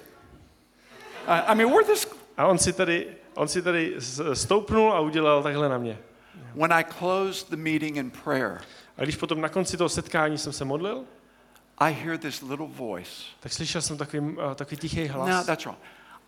[1.27, 2.09] I, I mean, we're this.
[2.37, 3.95] A on si tady, on si tady
[4.33, 5.99] stoupnul a udělal takhle na mě.
[6.55, 8.61] When I closed the meeting in prayer,
[8.99, 11.05] A když potom na konci toho setkání jsem se modlil,
[11.79, 13.11] I hear this little voice.
[13.41, 15.29] tak slyšel jsem takový, uh, takový tichý hlas.
[15.29, 15.79] No, that's wrong.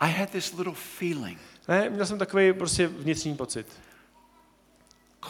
[0.00, 1.38] I had this little feeling.
[1.68, 3.66] Ne, měl jsem takový prostě vnitřní pocit.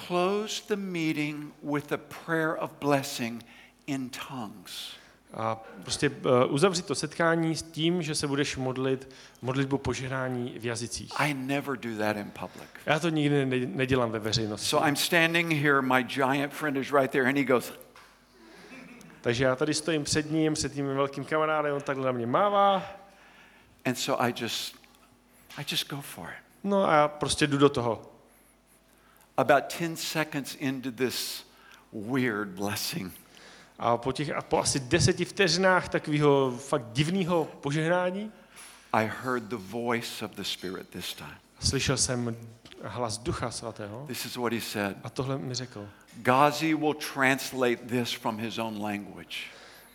[0.07, 3.45] Close the meeting with a prayer of blessing
[3.87, 4.93] in tongues.
[5.35, 6.15] A prostě uh,
[6.49, 9.09] uzavřít to setkání s tím, že se budeš modlit
[9.43, 11.13] modlitbu požehnání v jazycích.
[11.21, 12.69] I never do that in public.
[12.87, 14.67] Já to nikdy ne- nedělám ve veřejnosti.
[14.67, 17.73] So I'm standing here, my giant friend is right there, and he goes,
[19.27, 22.83] Takže já tady stojím před ním, před tím velkým kamarádem, on takhle na mě mává,
[23.85, 24.77] and so I just,
[25.57, 26.45] I just go for it.
[26.65, 28.13] no a já prostě jdu do toho.
[29.37, 31.47] About 10 seconds into this
[31.93, 33.13] weird blessing,
[33.79, 38.33] A po, těch, a po asi deseti vteřinách takového fakt divného požehnání
[38.93, 41.37] I heard the voice of the Spirit this time.
[41.61, 42.37] slyšel jsem
[42.83, 45.89] hlas Ducha Svatého This is what he said a tohle mi řekl.
[46.17, 49.37] Ghazi will translate this from his own language,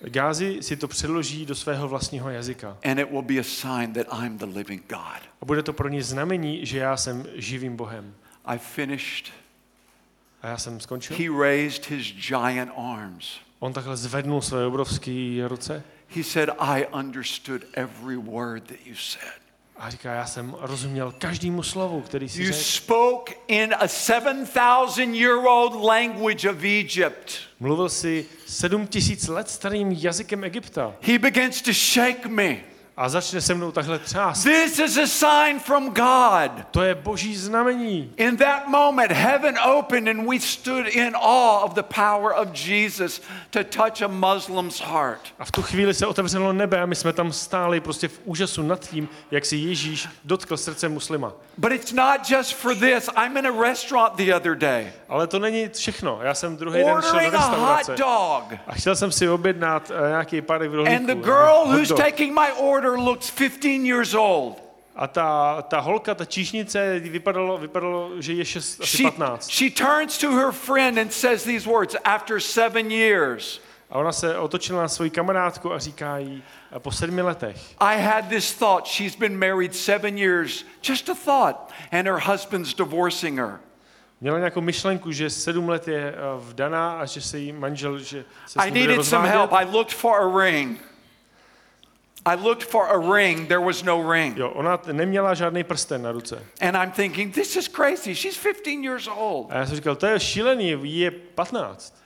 [0.01, 2.77] Gázi si to přeloží do svého vlastního jazyka.
[2.83, 5.21] and it will be a sign that I'm the living God.
[5.41, 8.13] A bude to pro ně znamení, že já jsem živým Bohem.
[8.45, 9.33] I finished.
[10.41, 11.17] A já jsem skončil.
[11.17, 13.39] He raised his giant arms.
[13.59, 15.83] On takhle zvednul své obrovské ruce
[16.15, 19.40] He said, I understood every word that you said.
[19.81, 22.63] A říká, já jsem rozuměl každému slovu, který si You řekl.
[22.63, 27.31] spoke in a 7,000 year old language of Egypt.
[27.59, 32.57] Mluvil si sedm tisíc let starým jazykem Egypta He begins to shake me.
[33.01, 34.43] A začne se mnou takhle třást.
[34.43, 36.51] This is a sign from God.
[36.71, 38.13] To je boží znamení.
[38.17, 43.21] In that moment, heaven opened and we stood in awe of the power of Jesus
[43.49, 45.19] to touch a Muslim's heart.
[45.39, 48.63] A v tu chvíli se otevřelo nebe a my jsme tam stáli prostě v úžasu
[48.63, 51.33] nad tím, jak si Ježíš dotkl srdce muslima.
[51.57, 53.09] But it's not just for this.
[53.15, 56.19] I'm in a restaurant the other day, Ale to není všechno.
[56.21, 57.95] Já jsem druhý den šel do restaurace
[58.67, 60.95] a chtěl jsem si objednat eh, nějaký párek v rohlíku.
[60.95, 64.55] And the eh, girl who's taking my order looks 15 years old.
[64.95, 69.49] A ta, ta holka, ta číšnice, vypadalo, vypadalo že je 6, asi She, 15.
[69.49, 73.61] she turns to her friend and says these words after seven years.
[73.89, 76.43] A ona se otočila na svoji kamarádku a říká jí,
[76.79, 78.87] po sedmi letech, I had this thought.
[78.87, 83.59] She's been married seven years, just a thought, and her husband's divorcing her.
[84.21, 88.25] měla nějakou myšlenku, že sedm let je eh, vdaná a že se jí manžel, že
[88.45, 89.51] se I needed some help.
[89.53, 90.90] I looked for a ring.
[92.25, 93.47] I looked for a ring.
[93.47, 94.37] There was no ring.
[94.37, 96.43] Jo, ona neměla žádný prsten na ruce.
[96.61, 98.15] And I'm thinking, this is crazy.
[98.15, 99.51] She's 15 years old.
[99.51, 102.03] A já jsem říkal, to je šílený, je 15.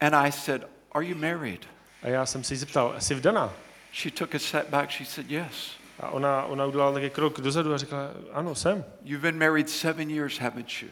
[0.00, 1.66] And I said, Are you married?
[2.02, 3.52] A já jsem se jí zeptal, jsi vdaná?
[3.92, 4.90] She took a step back.
[4.90, 5.70] She said, Yes.
[6.00, 7.98] A ona, ona udělala takový krok dozadu a řekla,
[8.32, 8.84] ano, jsem.
[9.04, 10.88] You've been married seven years, haven't you?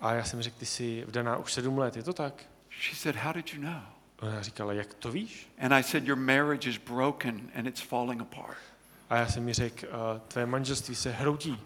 [0.00, 2.34] A já jsem řekl, ty jsi vdaná už sedm let, je to tak?
[2.80, 3.82] She said, How did you know?
[4.22, 5.48] Ona říkala, jak to víš?
[5.58, 8.56] And I said, Your marriage is broken and it's falling apart.
[9.10, 11.60] A já jsem mi řekl, uh, tvé manželství se hroutí.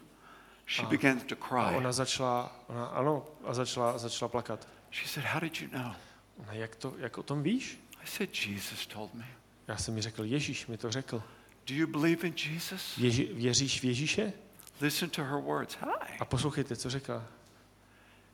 [0.68, 1.76] She began to A cry.
[1.76, 4.68] ona začala, ona, ano, a začala, začala plakat.
[4.92, 5.92] She said, How did you know?
[6.36, 7.80] Ona, jak, to, jak o tom víš?
[8.04, 9.26] I said, Jesus told me.
[9.68, 11.22] Já jsem mi řekl, Ježíš mi to řekl.
[11.66, 12.98] Do you believe in Jesus?
[12.98, 14.32] Ježi, věříš v Ježíše?
[14.80, 15.74] Listen to her words.
[15.74, 16.18] Hi.
[16.20, 17.22] A poslouchejte, co řekla.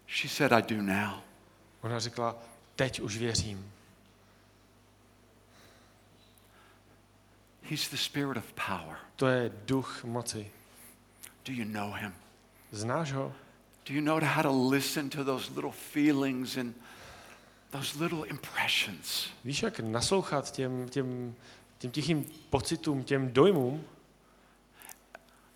[0.08, 1.20] She said, I do now.
[1.80, 2.37] Ona řekla,
[2.76, 3.72] teď už věřím.
[7.72, 8.98] He's the spirit of power.
[9.16, 10.50] To je duch moci.
[11.44, 12.12] Do you know him?
[12.72, 13.32] Znáš ho?
[13.87, 16.74] Do you know how to listen to those little feelings and
[17.70, 19.28] those little impressions?
[19.44, 21.35] Víš, jak naslouchat těm, těm,
[21.78, 23.85] těm tichým pocitům, těm dojmům?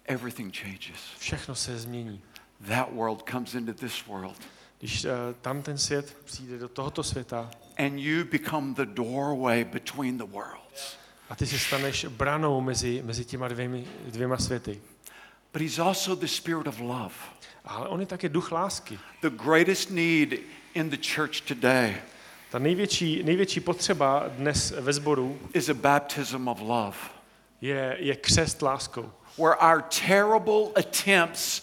[0.04, 1.00] Everything changes.
[1.18, 2.20] Všechno se změní.
[2.68, 4.40] That world comes into this world,
[4.78, 10.18] Když uh, tam ten svět přijde do tohoto světa and you become the doorway between
[10.18, 10.96] the worlds.
[11.28, 14.80] A ty se staneš branou mezi, mezi těma dvěmi, dvěma světy.
[15.52, 17.14] But he's also the spirit of love.
[17.64, 18.98] Ale on je také duch lásky.
[19.22, 20.28] The greatest need
[20.74, 21.96] in the church today
[22.50, 26.96] Ta největší, největší potřeba dnes ve sboru is a baptism of love,
[27.60, 29.12] je, je křest láskou.
[29.38, 31.62] where our terrible attempts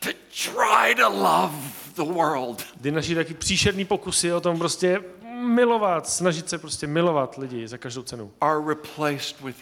[0.00, 0.08] to
[0.44, 1.54] try to love
[1.96, 5.00] the world Kdy naši taky příšerný pokusy o tom prostě
[5.42, 9.56] milovat, snažit se prostě milovat lidi za každou cenu, are replaced with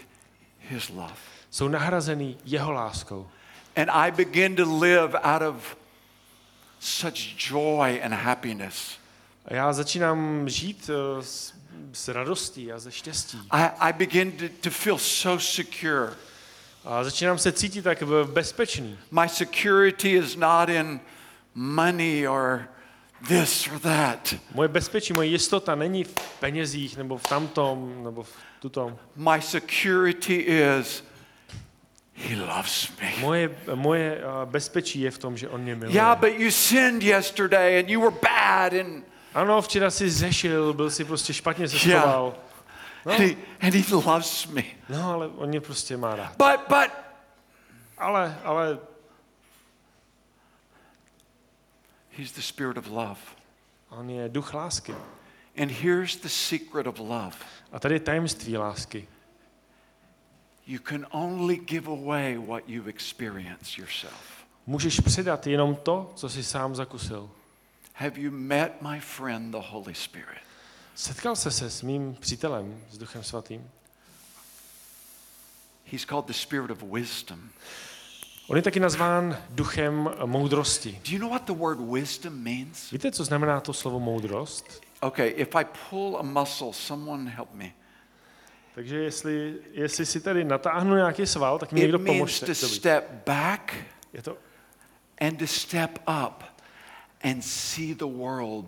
[0.58, 1.14] his love.
[1.50, 3.28] jsou nahrazený jeho láskou.
[3.76, 5.76] And I begin to live out of
[6.80, 8.98] such joy and happiness.
[9.44, 11.54] A já začínám žít eh, s,
[11.92, 13.38] s radostí a ze štěstí.
[13.50, 16.12] I, I begin to, to feel so secure.
[16.84, 18.98] A začínám se cítit tak bezpečný.
[19.10, 21.00] My security is not in
[21.54, 22.68] money or
[23.28, 24.34] this or that.
[24.54, 28.98] Moje bezpečí, moje jistota není v penězích nebo v tamtom nebo v tutom.
[29.16, 31.04] My security is
[32.14, 33.12] he loves me.
[33.20, 35.94] Moje, moje eh, bezpečí je v tom, že on mě miluje.
[35.96, 39.04] Yeah, but you sinned yesterday and you were bad and,
[39.34, 42.34] Ano, včera si zřešil, byl si prostě špatně se schoval.
[43.06, 44.62] and, he, and he loves me.
[44.88, 46.32] No, ale on mě prostě má rád.
[46.36, 46.90] But but
[47.98, 48.78] Ale, ale
[52.18, 53.18] he's the spirit of love.
[53.90, 54.94] on je duch lásky.
[55.56, 57.36] And here's the secret of love.
[57.72, 59.08] A tady je tajemství lásky.
[60.66, 64.46] You can only give away what you've experienced yourself.
[64.66, 67.30] Můžeš předat jenom to, co jsi sám zakusil.
[67.94, 70.42] Have you met my friend, the Holy Spirit?
[70.94, 73.70] Setkal se se s mým přítelem, s Duchem Svatým.
[75.84, 77.50] He's called the spirit of wisdom.
[78.50, 81.00] On je taky nazván duchem moudrosti.
[81.04, 82.90] Do you know what the word wisdom means?
[82.90, 84.80] Víte, co znamená to slovo moudrost?
[85.00, 87.72] Okay, if I pull a muscle, someone help me.
[88.74, 92.46] Takže jestli, jestli si tady natáhnu nějaký sval, tak mi někdo means pomožte.
[92.46, 92.76] to Dobrý.
[92.76, 93.74] step back
[94.12, 94.36] Je to,
[95.20, 96.44] and to step up
[97.24, 98.66] and see the world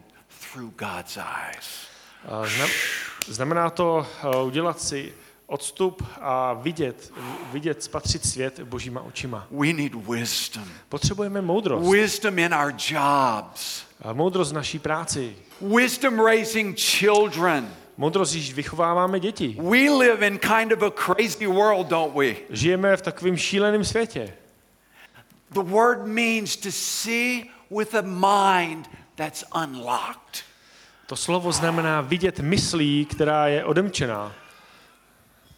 [0.53, 1.87] through God's eyes.
[3.27, 5.15] znamená to uh, udělat si
[5.47, 7.13] odstup a vidět,
[7.53, 9.47] vidět, spatřit svět božíma očima.
[9.51, 10.65] We need wisdom.
[10.89, 11.93] Potřebujeme moudrost.
[11.93, 13.83] Wisdom in our jobs.
[14.03, 15.37] A moudrost v naší práci.
[15.61, 17.75] Wisdom raising children.
[17.97, 19.57] Moudrost, když vychováváme děti.
[19.61, 22.35] We live in kind of a crazy world, don't we?
[22.51, 24.35] Žijeme v takovém šíleném světě.
[25.51, 30.45] The word means to see with a mind that's unlocked.
[31.07, 34.33] To slovo znamená vidět myslí, která je odemčená,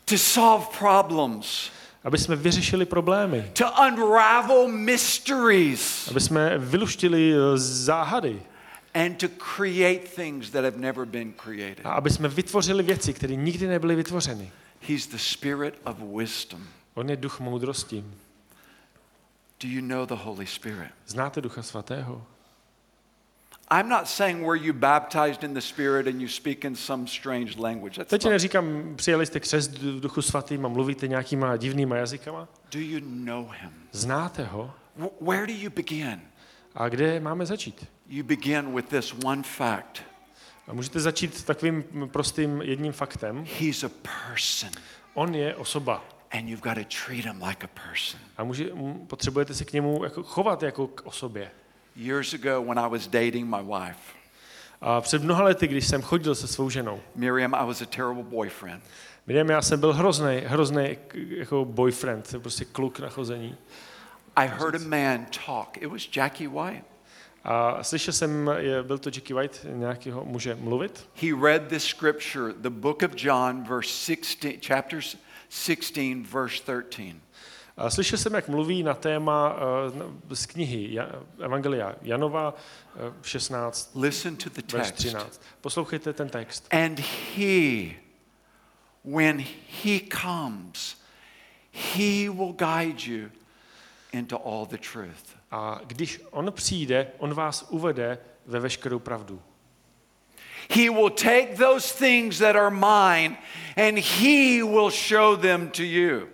[0.04, 1.70] To solve problems,
[2.04, 8.42] aby jsme vyřešili problémy, to unravel mysteries, aby jsme vyluštili eh, záhady
[8.94, 11.86] and to create things that have never been created.
[11.86, 14.52] a aby jsme vytvořili věci, které nikdy nebyly vytvořeny.
[14.80, 16.62] He's the spirit of wisdom.
[16.94, 18.04] On je duch moudrosti.
[19.62, 20.90] Do you know the Holy Spirit?
[21.06, 22.26] Znáte ducha svatého?
[23.70, 27.58] I'm not saying were you baptized in the Spirit and you speak in some strange
[27.58, 27.96] language.
[27.96, 32.48] That's Teď neříkám, přijali jste křest v duchu svatým a mluvíte nějakýma divnýma jazykama.
[32.72, 33.70] do you know him?
[33.92, 34.70] Znáte ho?
[34.98, 36.20] Wh- Where do you begin?
[36.74, 37.86] A kde máme začít?
[38.08, 40.02] You begin with this one fact.
[40.68, 43.44] A můžete začít takovým prostým jedním faktem.
[43.60, 43.90] He's a
[44.28, 44.70] person,
[45.14, 46.04] On je osoba.
[46.30, 48.20] and you've got to treat him like a person.
[48.36, 48.68] A může,
[49.06, 51.50] potřebujete se k němu jako chovat jako k osobě.
[51.96, 54.14] Years ago, when I was dating my wife,
[54.80, 58.22] A před mnoha lety, když jsem chodil se svou ženou, Miriam, I was a terrible
[58.22, 58.82] boyfriend.
[59.26, 63.56] Miriam, já jsem byl hrozný, hrozný jako boyfriend, prostě kluk na chození.
[64.36, 65.76] I heard a man talk.
[65.82, 66.84] It was Jackie White.
[67.44, 71.08] A slyšel jsem, je, byl to Jackie White, nějakého muže mluvit.
[71.22, 75.16] He read this scripture, the book of John, verse 16, chapters
[75.48, 77.23] 16, verse 13.
[77.76, 80.98] A slyšel jsem, jak mluví na téma uh, z knihy
[81.40, 84.94] Evangelia Janova uh, 16, Listen to the text.
[84.94, 85.40] 13.
[85.60, 86.66] Poslouchejte ten text.
[86.70, 87.90] And he,
[89.04, 89.44] when
[89.82, 90.96] he comes,
[91.70, 93.30] he will guide you
[94.12, 95.36] into all the truth.
[95.50, 99.42] A když on přijde, on vás uvede ve veškerou pravdu.
[100.70, 103.36] He will take those things that are mine
[103.76, 106.33] and he will show them to you.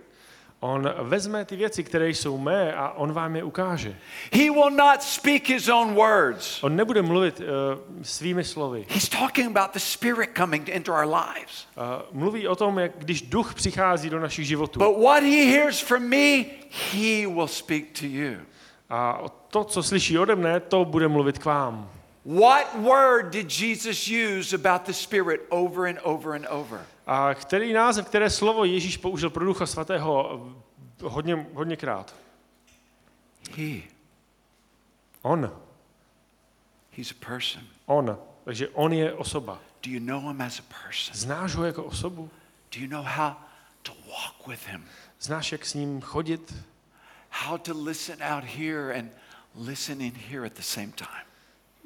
[0.62, 3.96] On vezme ty věci, které jsou mé a on vám je ukáže.
[4.32, 6.62] He will not speak his own words.
[6.62, 7.46] On nebude mluvit uh,
[8.02, 8.86] svými slovy.
[8.88, 11.66] He's talking about the Spirit coming into our lives.
[11.76, 11.82] Uh,
[12.12, 14.78] mluví o tom, jak když duch přichází do našich životů.
[14.78, 16.44] But what he hears from me,
[16.92, 18.36] he will speak to you.
[18.90, 21.90] A to, co slyší ode mne, to bude mluvit k vám.
[22.24, 26.80] What word did Jesus use about the Spirit over and over and over?
[27.10, 30.40] A který název, které slovo Ježíš použil pro Ducha Svatého
[31.00, 32.14] eh, hodně, hodněkrát?
[33.56, 33.80] He.
[35.22, 35.60] On.
[36.90, 37.62] He's a person.
[37.86, 38.18] On.
[38.44, 39.58] Takže on je osoba.
[39.82, 41.16] Do you know him as a person?
[41.16, 42.30] Znáš ho jako osobu?
[42.74, 43.32] Do you know how
[43.82, 44.84] to walk with him?
[45.20, 46.54] Znáš, jak s ním chodit?
[47.30, 49.10] How to listen out here and
[49.54, 51.26] listen in here at the same time?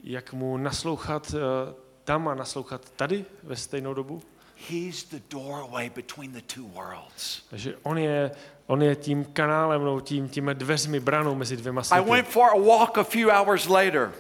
[0.02, 4.22] Jak mu naslouchat eh, tam a naslouchat tady ve stejnou dobu?
[4.70, 7.42] He's the doorway between the two worlds.
[7.50, 8.30] Takže on je,
[8.66, 12.10] on je tím kanálem, no, tím, tím dveřmi, branou mezi dvěma I světy.
[12.10, 14.12] went for a walk a few hours later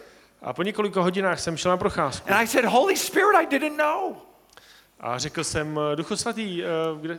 [0.42, 3.76] A po několika hodinách jsem šel na procházku and I said, Holy Spirit, I didn't
[3.78, 4.16] know.
[5.00, 6.66] a řekl jsem, eh, Duchu Svatý, eh,
[7.00, 7.18] kde,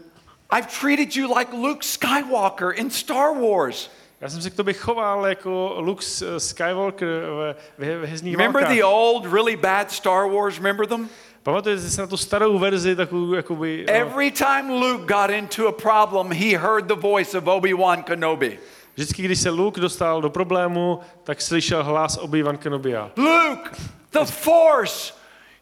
[0.57, 3.91] I've treated you like Luke Skywalker in Star Wars.
[4.21, 6.05] já jsem se k tobě choval jako Luke
[6.35, 8.77] eh, Skywalker ve, ve, ve Remember válkách.
[8.77, 10.55] the old, really bad Star Wars?
[10.57, 11.09] Remember them?
[11.45, 13.85] Pamatujete si na tu starou verzi, takovou jakoby...
[13.87, 18.59] eh, Every time Luke got into a problem, he heard the voice of Obi-Wan Kenobi.
[18.95, 23.11] Vždycky, když se Luke dostal do problému, tak slyšel hlas Obi-Wan Kenobia.
[23.17, 23.71] Luke,
[24.11, 25.13] the Force,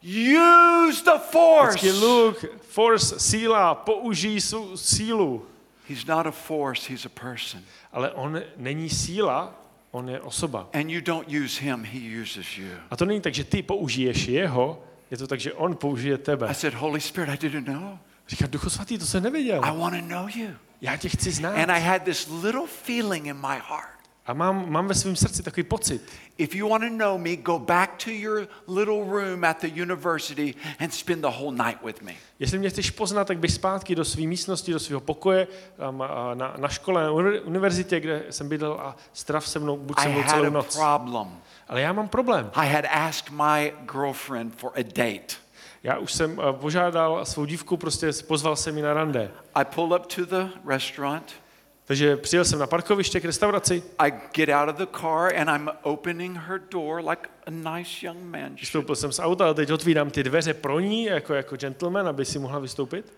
[0.04, 1.78] use the Force.
[1.78, 5.46] Vždycky Luke, force, síla, použij svou sílu.
[5.90, 7.62] He's not a force, he's a person.
[7.92, 9.54] Ale on není síla,
[9.92, 10.68] on je osoba.
[10.74, 12.68] And you don't use him, he uses you.
[12.92, 16.48] A to není tak, že ty použiješ jeho, je to tak, že on použije tebe.
[16.50, 17.98] I said, Holy Spirit, I didn't know.
[18.28, 19.62] Říká, Duchu Svatý, to jsem nevěděl.
[19.64, 20.50] I want to know you.
[20.82, 21.56] Já tě chci znát.
[21.56, 24.03] And I had this little feeling in my heart.
[24.26, 26.12] A mám, mám ve svém srdci takový pocit.
[26.38, 30.56] If you want to know me, go back to your little room at the university
[30.80, 32.14] and spend the whole night with me.
[32.40, 35.48] Jestli mě chceš poznat, tak běž zpátky do své místnosti, do svého pokoje
[35.90, 36.04] um,
[36.34, 40.10] na, na škole, na uni- univerzitě, kde jsem bydlel a strav se mnou, buď se
[40.10, 40.76] mnou had celou a noc.
[40.76, 41.38] problem.
[41.68, 42.52] Ale já mám problém.
[42.54, 45.36] I had asked my girlfriend for a date.
[45.84, 49.32] Já už jsem uh, požádal svou dívku, prostě pozval jsem ji na rande.
[49.56, 51.43] I pull up to the restaurant.
[51.86, 55.70] Takže přijel jsem na parkoviště k restauraci, I get out of the car and I'm
[55.82, 58.56] opening her door like a nice young man.
[58.56, 62.26] vystoupil jsem z auta a teď otvírám ty dveře pro ní, jako, jako gentleman, aby
[62.26, 63.14] si mohla vystoupit.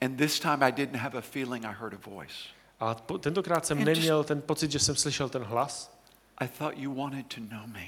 [0.00, 2.34] And this time I didn't have a feeling I heard a voice.
[2.80, 5.98] A po, tentokrát jsem And neměl ten pocit, že jsem slyšel ten hlas.
[6.38, 7.86] I thought you wanted to know me.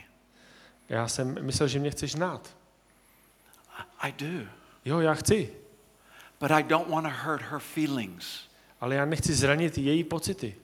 [0.89, 2.57] Já jsem myslel, že mě chceš znát.
[3.99, 4.47] I do.
[4.85, 5.53] Jo, já chci,
[6.43, 8.51] But I don't want to hurt her feelings.
[8.83, 10.57] Ale já nechci zranit její pocity.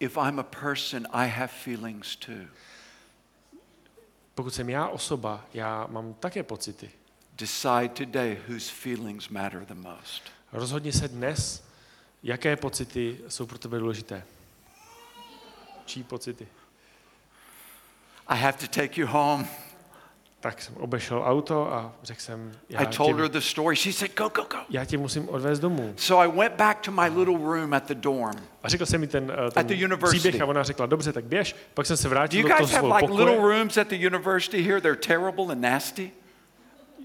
[0.00, 2.46] If I'm a person, I have feelings too.
[4.34, 6.90] Pokud jsem já osoba, já mám také pocity.
[7.32, 10.22] Decide today whose feelings matter the most.
[10.52, 11.64] Rozhodni se dnes,
[12.22, 14.22] jaké pocity jsou pro tebe důležité.
[15.84, 16.48] Čí pocity?
[18.26, 19.48] I have to take you home.
[20.40, 23.76] Tak jsem obešel auto a řekl jsem, já I told her the story.
[23.76, 24.56] She said, Go, go, go.
[24.70, 25.92] já tě musím odvést domů.
[25.96, 28.36] So I went back to my little room at the dorm.
[28.62, 30.18] A řekl jsem mi ten, eh, At the ten university.
[30.18, 31.56] příběh a ona řekla, dobře, tak běž.
[31.74, 34.80] Pak jsem se vrátil do toho svého like little rooms at the university here?
[34.80, 36.10] They're terrible and nasty.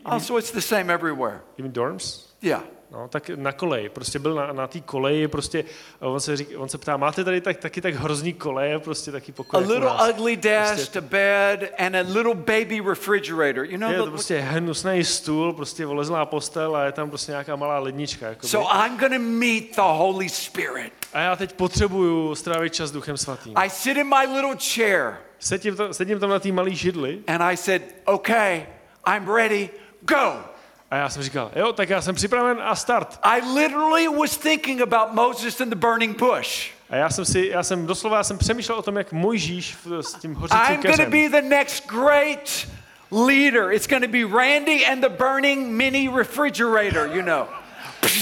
[0.06, 1.40] Oh, so it's the same everywhere.
[1.58, 2.36] You mean dorms?
[2.42, 2.62] Yeah.
[2.96, 5.64] No, tak na koleji, prostě byl na, na té koleji, prostě
[6.02, 9.12] a on se, řík, on se ptá, máte tady tak, taky tak hrozný koleje, prostě
[9.12, 10.10] taky A pokoj jako u little nás.
[10.10, 13.66] ugly desk, a bed, and a little baby refrigerator.
[13.66, 17.56] You know, Je to prostě hnusný stůl, prostě volezlá postel a je tam prostě nějaká
[17.56, 18.28] malá lednička.
[18.28, 18.48] Jakoby.
[18.48, 20.94] so I'm to meet the Holy Spirit.
[21.14, 23.54] A já teď potřebuju strávit čas s Duchem Svatým.
[23.56, 27.42] I sit in my little chair Sedím tam, sedím tam na té malé židli and
[27.42, 28.66] I said, Okay,
[29.08, 29.70] I'm ready,
[30.02, 30.55] go.
[30.96, 33.20] A já jsem říkal, jo, tak já jsem připraven a start.
[33.22, 36.72] I literally was thinking about Moses and the burning bush.
[36.90, 40.14] A já jsem si, já jsem doslova, já jsem přemýšlel o tom, jak Mojžíš s
[40.14, 42.68] tím hořícím I'm going to be the next great
[43.12, 43.72] leader.
[43.72, 47.46] It's going to be Randy and the burning mini refrigerator, you know.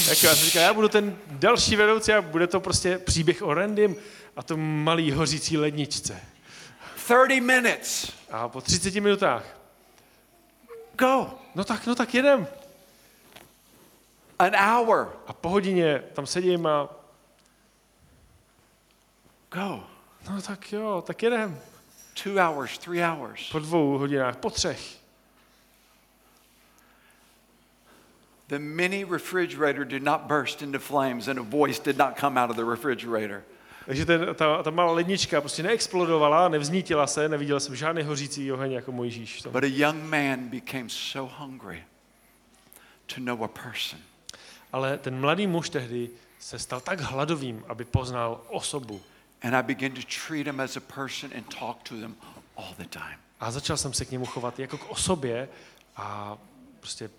[0.09, 3.53] Jako já jsem říkal, já budu ten další vedoucí a bude to prostě příběh o
[3.53, 3.95] Randym
[4.35, 6.19] a to malý hořící ledničce.
[7.07, 8.11] 30 minutes.
[8.31, 9.43] A po 30 minutách,
[10.97, 11.29] Go.
[11.55, 12.47] no tak, no tak jedem.
[14.43, 15.07] An hour.
[15.27, 16.89] A po hodině tam sedím a
[19.51, 19.83] Go.
[20.29, 21.59] no tak jo, tak jedem.
[22.23, 23.51] Two hours, three hours.
[23.51, 24.97] Po dvou hodinách, po třech.
[28.47, 32.49] The mini refrigerator did not burst into flames and a voice did not come out
[32.49, 33.43] of the refrigerator.
[33.85, 38.71] Takže ten, ta, ta malá lednička prostě neexplodovala, nevznítila se, neviděl jsem žádný hořící oheň
[38.71, 39.41] jako Mojžíš.
[39.51, 41.83] But a young man became so hungry
[43.15, 43.99] to know a person.
[44.73, 46.09] Ale ten mladý muž tehdy
[46.39, 49.01] se stal tak hladovým, aby poznal osobu.
[49.41, 52.15] And I began to treat him as a person and talk to them
[52.57, 53.17] all the time.
[53.39, 55.49] A začal jsem se k němu chovat jako k osobě
[55.95, 56.37] a
[56.79, 57.09] prostě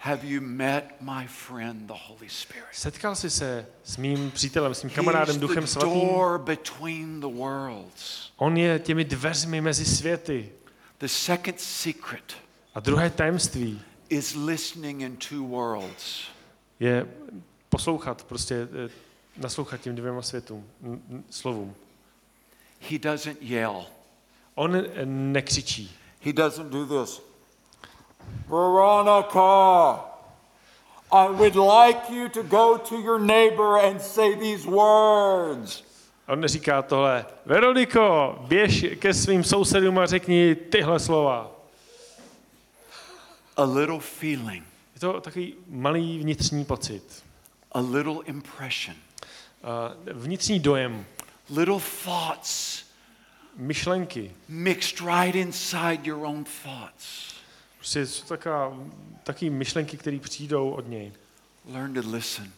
[0.00, 2.64] Have you met my friend, the Holy Spirit?
[2.72, 5.92] setkal jsi se s mým přítelem, s mým kamarádem Duchem Svatým.
[6.00, 8.30] door between the worlds.
[8.36, 10.52] On je těmi dveřmi mezi světy.
[10.98, 12.32] The second secret
[12.74, 16.22] A druhé tajemství is listening in two worlds.
[16.80, 17.06] Je
[17.68, 18.90] poslouchat, prostě eh,
[19.36, 20.70] naslouchat těm dvěma světům,
[21.30, 21.74] slovům.
[22.90, 23.86] He doesn't yell.
[24.54, 25.96] On eh, nekřičí.
[26.20, 27.22] He doesn't do this.
[28.48, 30.04] Veronica,
[31.12, 35.82] I would like you to go to your neighbor and say these words.
[36.28, 41.50] On neříká tohle, Veroniko, běž ke svým sousedům a řekni tyhle slova.
[43.56, 44.64] A little feeling,
[44.98, 47.24] Je to takový malý vnitřní pocit,
[47.72, 48.96] a little impression,
[50.12, 51.06] vnitřní dojem,
[51.50, 52.84] little thoughts
[53.56, 54.32] myšlenky.
[54.48, 57.34] mixed right inside your own thoughts.
[57.76, 58.78] Prostě jsou taková,
[59.22, 61.12] taky myšlenky, které přijdou od něj.
[61.66, 62.52] Learn to listen.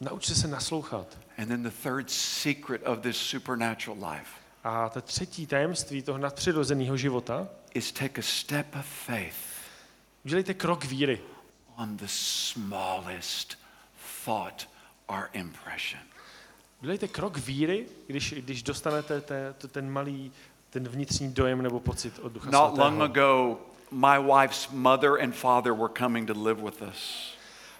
[0.00, 1.18] Naučte se naslouchat.
[1.38, 4.30] And then the third secret of this supernatural life
[4.64, 9.48] A to třetí tajemství toho nadpřirozeného života, is take a step of faith
[10.24, 11.20] udělejte krok víry.
[11.78, 13.56] On the smallest
[14.24, 14.66] thought
[15.06, 16.00] or impression.
[16.80, 20.32] Udělejte krok víry, když, když dostanete te, te, ten malý,
[20.70, 23.58] ten vnitřní dojem nebo pocit od Ducha Not long ago,
[23.90, 27.32] my wife's mother and father were coming to live with us.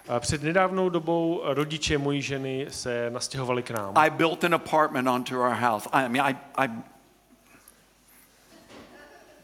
[0.09, 3.93] A před nedávnou dobou rodiče mojí ženy se nastěhovali k nám.
[3.97, 5.89] I built an apartment onto our house.
[5.93, 6.37] I mean, I,
[6.67, 6.71] I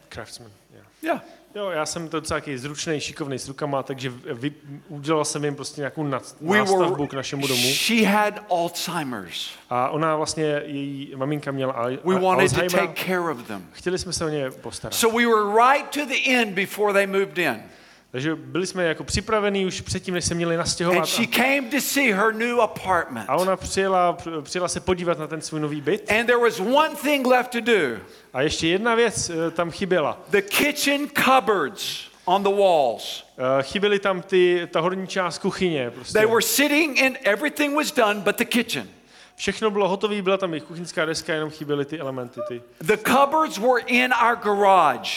[0.09, 0.51] Craftsman.
[0.73, 0.85] Yeah.
[1.01, 1.21] yeah.
[1.55, 4.53] Jo, já jsem to docela zručný, šikovný s rukama, takže vy,
[4.89, 6.09] udělal jsem jim prostě nějakou We
[6.57, 7.73] nástavbu were, k našemu domu.
[7.73, 9.49] she had Alzheimer's.
[9.69, 12.87] A ona vlastně, její maminka měla al, We wanted to Alzheimera.
[12.87, 13.67] take care of them.
[13.71, 14.93] Chtěli jsme se o ně postarat.
[14.93, 17.63] So we were right to the end before they moved in.
[18.11, 20.99] Takže byli jsme jako připravení už předtím, než se měli nastěhovat.
[20.99, 23.25] And she came to see her new apartment.
[23.29, 26.11] A, ona přijela, přijela se podívat na ten svůj nový byt.
[26.11, 27.97] And there was one thing left to do.
[28.33, 30.21] A ještě jedna věc eh, tam chyběla.
[30.29, 33.25] The kitchen cupboards on the walls.
[33.59, 35.91] Eh, Chyběly tam ty, ta horní část kuchyně.
[35.91, 36.13] Prostě.
[36.13, 38.87] They were sitting and everything was done but the kitchen.
[39.35, 42.39] Všechno bylo hotové, byla tam i kuchyňská deska, jenom chyběly ty elementy.
[42.47, 42.61] Ty.
[42.81, 45.11] The cupboards were in our garage.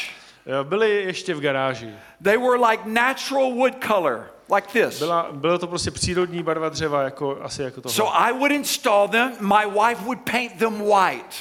[0.61, 1.91] Eh, Byly ještě v garáži.
[2.23, 4.99] They were like natural wood color, like this.
[4.99, 7.97] Byla, bylo to prostě přírodní barva dřeva, jako, asi jako tohle.
[7.97, 9.33] So I would install them.
[9.41, 11.35] My wife would paint them white.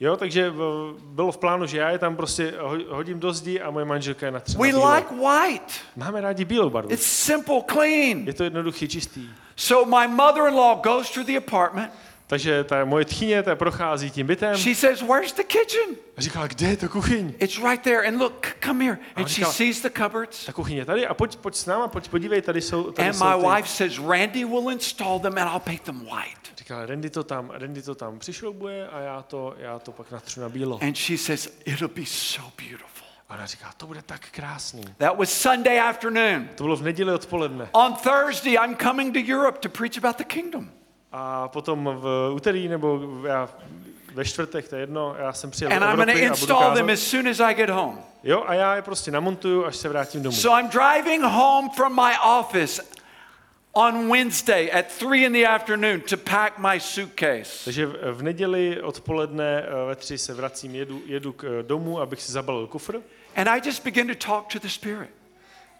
[0.00, 0.52] Jo, takže eh,
[1.04, 4.26] bylo v plánu, že já je tam prostě ho- hodím do zdi a moje manželka
[4.26, 4.94] je natřena We bílou.
[4.94, 5.72] like white.
[5.96, 6.90] Máme rádi bílou barvu.
[6.92, 8.18] It's simple, clean.
[8.26, 9.28] Je to jednoduchý, čistý.
[9.56, 11.92] So my mother-in-law goes through the apartment.
[12.30, 16.46] Takže ta moje tchyně, ta prochází tím bytem She says, "Where's the kitchen?" a říkala,
[16.46, 17.34] kde je ta kuchyň?
[17.38, 18.08] It's right there.
[18.08, 18.98] And look, come here.
[19.16, 20.46] And she říkala- sees the cupboards.
[20.46, 23.24] Ta kuchyně tady a pojď, pojď s náma, pojď podívej, tady jsou, tady And jsou
[23.24, 23.56] my ty.
[23.56, 27.50] wife says, "Randy will install them, and I'll paint them white." Říkala, Randy to tam,
[27.54, 30.78] Randy to tam přišroubuje a já to, já to pak natřu na bílo.
[30.82, 34.84] And she says, "It'll be so beautiful." A ona říká, to bude tak krásný.
[34.98, 36.48] That was Sunday afternoon.
[36.54, 37.68] To bylo v neděli odpoledne.
[37.72, 40.70] On Thursday, I'm coming to Europe to preach about the kingdom.
[41.12, 43.48] A potom v úterý nebo já,
[44.14, 46.28] ve čtvrtek, to je jedno, já jsem přijel And do I'm going to Evropy a
[46.28, 47.98] budu install them as soon as I get home.
[48.22, 50.36] Jo, a já je prostě namontuju, až se vrátím domů.
[50.36, 52.82] So I'm driving home from my office
[53.72, 57.64] on Wednesday at 3 in the afternoon to pack my suitcase.
[57.64, 62.22] Takže v neděli odpoledne eh, ve tři se vracím, jedu, jedu k eh, domů, abych
[62.22, 62.96] si zabalil kufr
[63.36, 65.10] And I just begin to talk to the Spirit.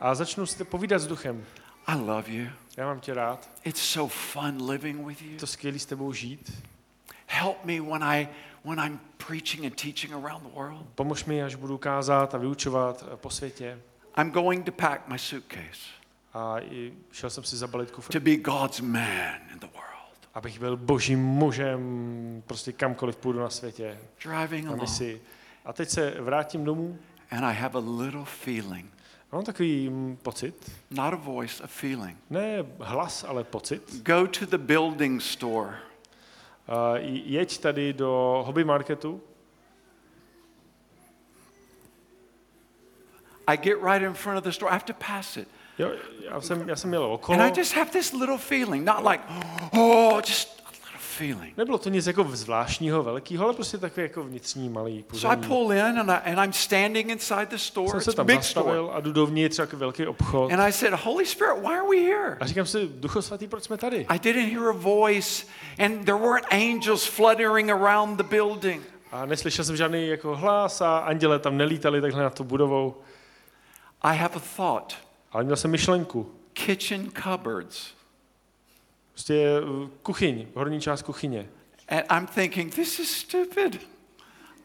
[0.01, 1.45] a začnu si povídat s duchem.
[1.87, 2.47] I love you.
[2.77, 5.31] Já mám tě rád, It's so fun living with you.
[5.33, 6.63] je to skvělý s tebou žít.
[7.27, 8.29] help me when, I,
[8.65, 10.87] when I'm preaching and teaching around the world.
[10.95, 13.79] Pomož mi, až budu kázat a vyučovat eh, po světě.
[14.19, 15.81] I'm going to pack my suitcase
[16.35, 16.57] A
[17.13, 20.29] šel jsem si zabalit kufr, to be God's man in the world.
[20.35, 25.21] abych byl božím mužem, prostě kamkoliv půjdu na světě, Driving na misi.
[25.65, 26.99] A teď se vrátím domů
[27.31, 28.93] And I have a little feeling,
[29.33, 32.19] mám takový mm, pocit, not a voice, a feeling.
[32.31, 34.03] ne hlas, ale pocit.
[34.03, 35.75] Go to the building store.
[36.69, 39.23] A jeď tady do hobby marketu
[43.47, 44.71] I get right in front of the store.
[44.71, 45.49] I have to pass it.
[45.79, 45.91] Jo,
[46.25, 47.39] já jsem, já jsem jel okolo.
[47.39, 49.25] And I just have this little feeling, not like,
[49.73, 50.60] oh, just
[51.21, 51.57] feeling.
[51.57, 55.73] Nebylo to nic jako zvláštního, velkého, ale prostě takový jako vnitřní malý So I pull
[55.73, 57.91] in and, I, and I'm standing inside the store.
[57.91, 58.79] Jsem se a tam big store.
[58.93, 60.53] a jdu dovnitř, jako velký obchod.
[60.53, 62.37] And I said, Holy Spirit, why are we here?
[62.41, 64.07] A říkám si, Ducho Svatý, proč jsme tady?
[64.09, 65.47] I didn't hear a voice,
[65.79, 68.83] and there weren't angels fluttering around the building.
[69.13, 72.95] A neslyšel jsem žádný jako hlas a anděle tam nelítali takhle nad tou budovou.
[74.03, 74.95] I have a thought
[75.33, 76.31] Ale měl jsem myšlenku.
[76.53, 78.00] kitchen cupboards.
[79.21, 81.49] Prostě uh, kuchyň, horní část kuchyně.
[81.89, 83.81] And I'm thinking, this is stupid.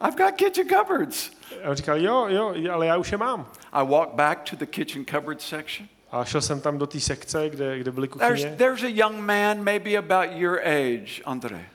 [0.08, 1.32] I've got kitchen cupboards.
[1.64, 3.48] A on říkal, jo, jo, ale já už je mám.
[3.74, 5.88] I walk back to the kitchen cupboard section.
[6.12, 8.56] A šel jsem tam do té sekce, kde, kde byly There's, kuchyně.
[8.58, 11.66] there's a young man, maybe about your age, Andre.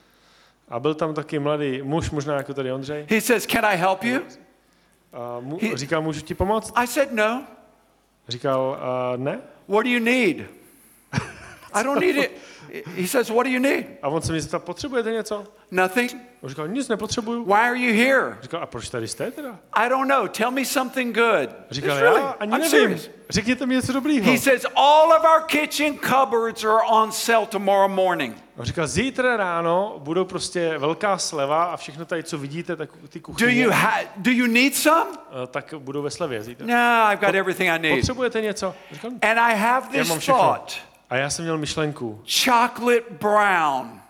[0.69, 3.05] A byl tam taky mladý muž, možná jako tady Ondřej.
[3.09, 4.21] He says, Can I help you?
[5.13, 6.73] A mu, He- říkal, můžu ti pomoct?
[6.75, 7.43] I said, No.
[8.27, 8.79] Říkal,
[9.13, 9.41] uh, ne.
[9.67, 10.60] What do you need?
[11.73, 12.31] I don't need it.
[12.97, 13.85] He says, What do you need?
[14.01, 15.43] A on se mě zeptal, potřebujete něco?
[15.71, 16.15] Nothing.
[16.41, 17.45] On říkal, nic nepotřebuju.
[17.45, 18.37] Why are you here?
[18.41, 19.59] Říkal, a proč tady jste teda?
[19.73, 20.27] I don't know.
[20.27, 21.49] Tell me something good.
[21.71, 22.69] Říkal, It's really, já ani I'm nevím.
[22.79, 23.09] serious.
[23.29, 24.31] Řekněte mi něco dobrýho.
[24.31, 28.35] He says, All of our kitchen cupboards are on sale tomorrow morning.
[28.57, 33.19] On říkal, zítra ráno budou prostě velká sleva a všechno tady, co vidíte, tak ty
[33.19, 35.11] Do kuchyně, you, ha- do you need some?
[35.43, 36.67] eh, tak budou ve slevě zítra.
[36.67, 37.95] No, I've got everything I need.
[37.99, 38.75] Potřebujete něco?
[38.91, 40.73] Říkal, And I have já this thought
[41.11, 42.23] A já jsem měl myšlenku.
[42.43, 44.01] chocolate brown.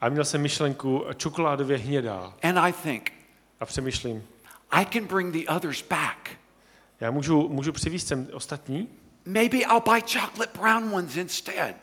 [0.00, 2.32] A měl jsem myšlenku čokoládově hnědá.
[2.42, 3.12] And I think,
[3.60, 4.24] A přemýšlím,
[4.70, 6.30] I can bring the others back.
[7.00, 8.88] já můžu, můžu přivízt sem ostatní
[9.26, 11.74] Maybe I'll buy chocolate brown ones instead.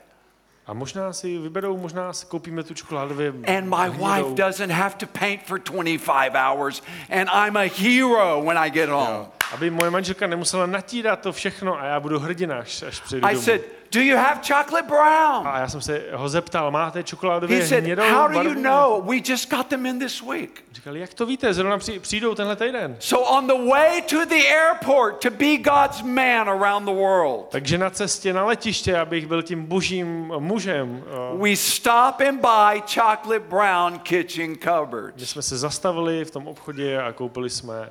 [0.66, 4.34] a možná si vyberou, možná si koupíme tu čokoládově And my wife hnědou.
[4.34, 9.26] doesn't have to paint for 25 hours, and I'm a hero when I get home.
[9.52, 13.32] Aby moje manželka nemusela natírat to všechno a já budu hrdina, až, až přijdu I
[13.34, 13.44] domů.
[13.44, 13.62] said,
[13.92, 15.48] Do you have chocolate brown?
[15.48, 19.02] A já jsem se ho zeptal, máte He čokoládově said, hnědou How do you know?
[19.10, 20.64] We just got them in this week.
[20.72, 22.96] Říkal, jak to víte, zrovna při- přijdou tenhle týden.
[22.98, 27.78] So, on the way to the airport to be God's man around the world, Takže
[27.78, 33.38] na cestě na letiště, abych byl tím božím mužem, eh, we stop and buy chocolate
[33.48, 35.30] brown kitchen my cupboards.
[35.30, 37.90] jsme se zastavili v tom obchodě a koupili jsme,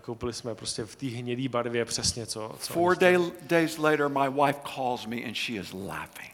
[0.00, 2.54] koupili jsme prostě v té hnědé barvě přesně co.
[2.58, 6.32] co Four day, days later, my wife calls me and she is laughing.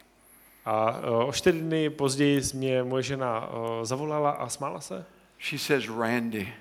[0.65, 5.05] A eh, o čtyři dny později mě moje žena eh, zavolala a smála se.
[5.41, 6.55] She says, Randy,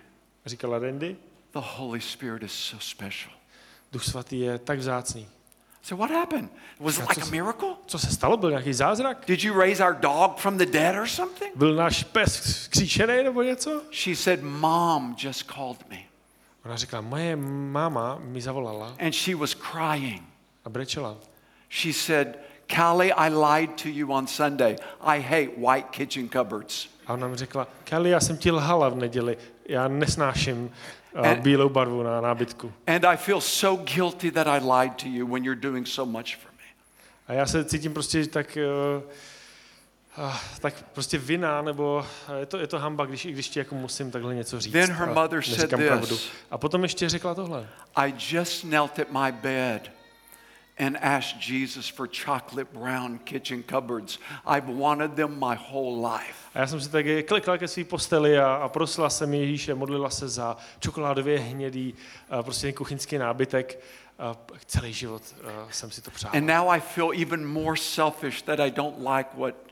[0.45, 1.15] Říkala Randy,
[1.53, 3.33] the Holy Spirit is so special.
[3.91, 5.27] Duch svatý je tak vzácný.
[5.81, 6.49] So, what happened?
[6.79, 7.75] Was it like a miracle?
[7.85, 8.37] Co se stalo?
[8.37, 9.25] Byl nějaký zázrak?
[9.27, 11.55] Did you raise our dog from the dead or something?
[11.55, 13.81] Byl náš pes skříšený nebo něco?
[13.91, 15.97] She said, Mom just called me.
[16.67, 17.35] Ona říkala, moje
[17.71, 20.23] máma mi zavolala And she was crying.
[20.65, 21.17] a brečela.
[21.69, 22.27] She said,
[22.75, 24.75] Callie, I lied to you on Sunday.
[25.01, 26.87] I hate white kitchen cupboards.
[27.07, 29.37] A ona mi řekla, Kelly, já jsem ti lhala v neděli,
[29.69, 31.35] já nesnáším uh, Eh.
[31.35, 32.73] bílou barvu na nábytku.
[32.87, 36.35] And I feel so guilty that I lied to you when you're doing so much
[36.35, 36.63] for me.
[37.27, 38.57] A já se cítím prostě tak,
[38.97, 39.03] uh,
[40.59, 43.75] tak prostě vina, nebo uh, je to, je to hamba, když, i když ti jako
[43.75, 44.73] musím takhle něco říct.
[44.73, 46.29] Then her a mother said this.
[46.51, 47.67] A potom ještě řekla tohle.
[47.95, 49.91] I just knelt at my bed
[50.79, 54.19] and asked Jesus for chocolate brown kitchen cupboards.
[54.45, 56.35] I've wanted them my whole life.
[56.53, 60.09] A já jsem si tak klikla ke své posteli a, a prosila jsem Ježíše, modlila
[60.09, 61.93] se za čokoládově hnědý,
[62.33, 63.79] uh, prostě kuchyňský nábytek.
[64.29, 66.31] Uh, celý život uh, jsem si to přál.
[66.33, 69.66] And now I feel even more selfish that I don't like what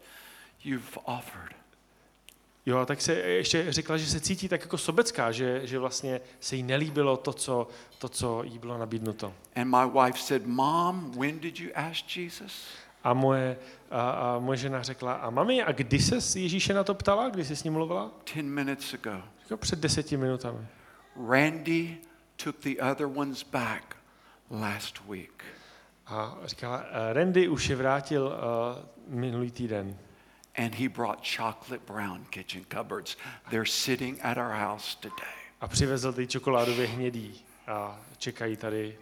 [0.66, 1.56] you've offered.
[2.66, 6.56] Jo, tak se ještě řekla, že se cítí tak jako sobecká, že, že vlastně se
[6.56, 7.68] jí nelíbilo to co,
[8.00, 9.34] to, co jí bylo nabídnuto.
[9.56, 12.68] And my wife said, Mom, when did you ask Jesus?
[13.04, 13.58] A moje,
[13.92, 17.46] a, a moje žena řekla, a mami, a kdy se Ježíše na to ptala, kdy
[17.46, 18.12] jsi s ním mluvila?
[18.34, 19.22] Ten minutes ago.
[19.42, 20.68] Říkala, před deseti minutami.
[21.30, 21.98] Randy
[22.44, 23.96] took the other ones back
[24.52, 25.44] last week.
[26.08, 29.98] A říkala, "Eh, Randy už je vrátil uh, minulý týden.
[30.58, 33.18] And he brought chocolate brown kitchen cupboards.
[33.50, 35.36] They're sitting at our house today.
[35.62, 38.98] A přivezl ty čokoládově hnědý a čekají tady.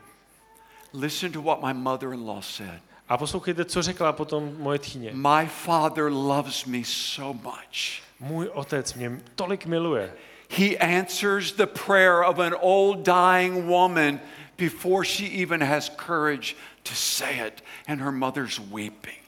[0.94, 2.82] Listen to what my mother in law said.
[3.10, 5.12] A poslouchejte, co řekla potom moje tchýně.
[5.14, 8.02] My father loves me so much.
[8.20, 10.14] Můj otec mě tolik miluje.
[10.50, 14.20] He answers the prayer of an old dying woman
[14.58, 17.64] before she even has courage to say it.
[17.88, 19.23] And her mother's weeping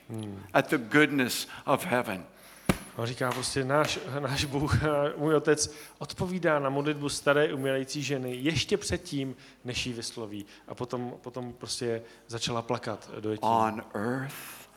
[0.53, 2.25] at the goodness of heaven.
[2.95, 4.75] On říká prostě, náš, náš Bůh,
[5.17, 9.35] můj otec odpovídá na modlitbu staré umírající ženy ještě předtím,
[9.65, 10.45] než ji vysloví.
[10.67, 13.35] A potom, potom prostě začala plakat do.
[13.39, 14.69] On earth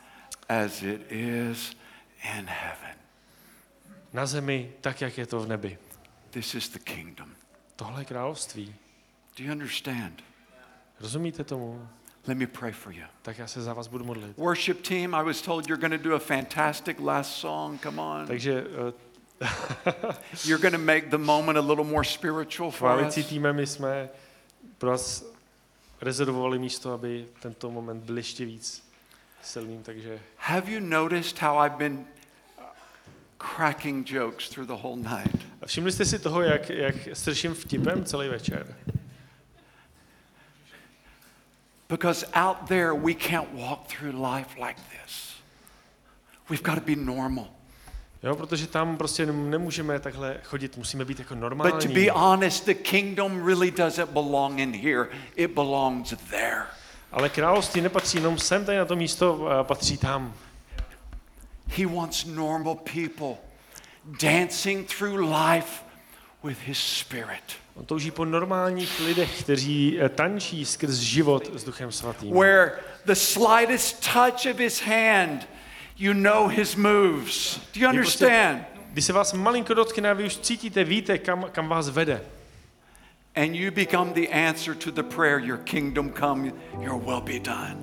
[0.49, 1.77] as it is
[2.37, 2.97] in heaven.
[4.13, 5.77] Na zemi, tak jak je to v nebi.
[6.29, 7.29] This is the kingdom.
[7.75, 8.75] Tohle je království.
[9.37, 10.23] Do you understand?
[10.99, 11.87] Rozumíte tomu?
[12.27, 13.03] Let me pray for you.
[13.21, 14.37] Tak já se za vás budu modlit.
[14.37, 17.81] Worship team, I was told you're going to do a fantastic last song.
[17.81, 18.27] Come on.
[18.27, 18.93] Takže eh,
[20.45, 23.15] You're going to make the moment a little more spiritual for us.
[23.15, 24.09] týmem my jsme
[24.77, 25.25] pro vás
[26.01, 28.83] rezervovali místo, aby tento moment byl ještě víc
[29.41, 32.05] silným, takže Have you noticed how I've been
[33.37, 35.45] cracking jokes through the whole night?
[35.65, 38.75] Všimli jste si toho, jak, jak strším vtipem celý večer?
[41.89, 45.35] Because out there, we can't walk through life like this.
[46.49, 47.47] We've got to be normal.
[48.23, 51.93] Jo, protože tam prostě nemůžeme takhle chodit, musíme být jako But to normální.
[51.93, 56.63] be honest, the kingdom really doesn't belong in here, it belongs there.
[57.11, 60.33] Ale království nepatří jenom sem, tady na to místo a patří tam.
[61.77, 63.35] He wants normal people
[64.21, 65.83] dancing through life
[66.43, 67.43] with his spirit.
[67.79, 72.33] On touží po normálních lidech, kteří eh, tančí skrz život s Duchem Svatým.
[72.39, 72.71] Where
[73.05, 75.47] the slightest touch of his hand,
[75.97, 77.59] you know his moves.
[77.73, 78.63] Do you prostě- understand?
[78.93, 82.21] Když se vás malinko dotkne, vy už cítíte, víte, kam, kam vás vede.
[83.35, 86.51] And you become the answer to the prayer, Your kingdom come,
[86.81, 87.77] your will be done.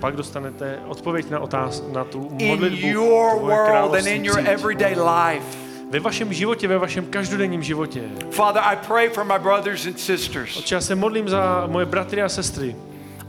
[0.00, 2.86] Pak dostanete odpověď na otáz, na tu In modlitbu.
[2.88, 5.67] your tvoje world and in your everyday life.
[5.90, 8.02] Ve vašem životě, ve vašem každodenním životě.
[8.30, 10.56] Father, I pray for my brothers and sisters.
[10.56, 12.76] Otče, já se modlím za moje bratry a sestry.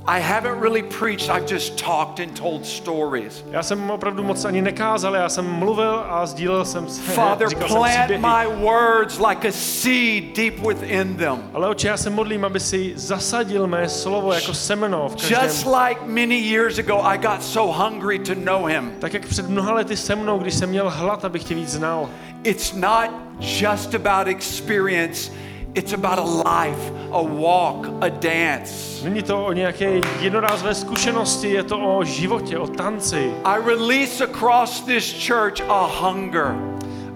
[0.08, 3.44] I haven't really preached, I've just talked and told stories.
[3.52, 8.12] Já jsem opravdu moc ani nekázal, já jsem mluvil a sdílel jsem se, Father, plant
[8.12, 11.50] my words like a seed deep within them.
[11.54, 15.44] Ale oče, já se modlím, aby si zasadil mé slovo jako semeno v každém.
[15.44, 18.92] Just like many years ago, I got so hungry to know Him.
[19.00, 22.10] Tak jak před mnoha lety se mnou, když jsem měl hlad, abych tě víc znal.
[22.44, 23.10] It's not
[23.42, 25.32] just about experience,
[25.76, 29.04] it's about a life, a walk, a dance.
[29.04, 33.34] Není to o nějaké jednorázové zkušenosti, je to o životě, o tanci.
[33.44, 36.56] I release across this church a hunger.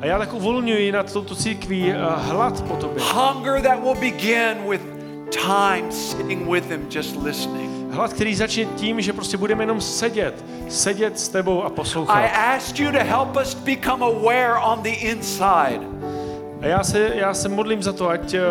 [0.02, 3.04] A já tak uvolňuji nad touto církví eh, hlad po tobě.
[3.14, 4.82] Hunger that will begin with
[5.44, 7.94] time sitting with Him, just listening.
[7.94, 12.30] Hlad, který začne tím, že prostě budeme jenom sedět, sedět s tebou a I poslouchat.
[12.34, 15.80] ask you to help us become aware on the inside
[16.64, 18.42] A já se, já se modlím za to, ať, eh,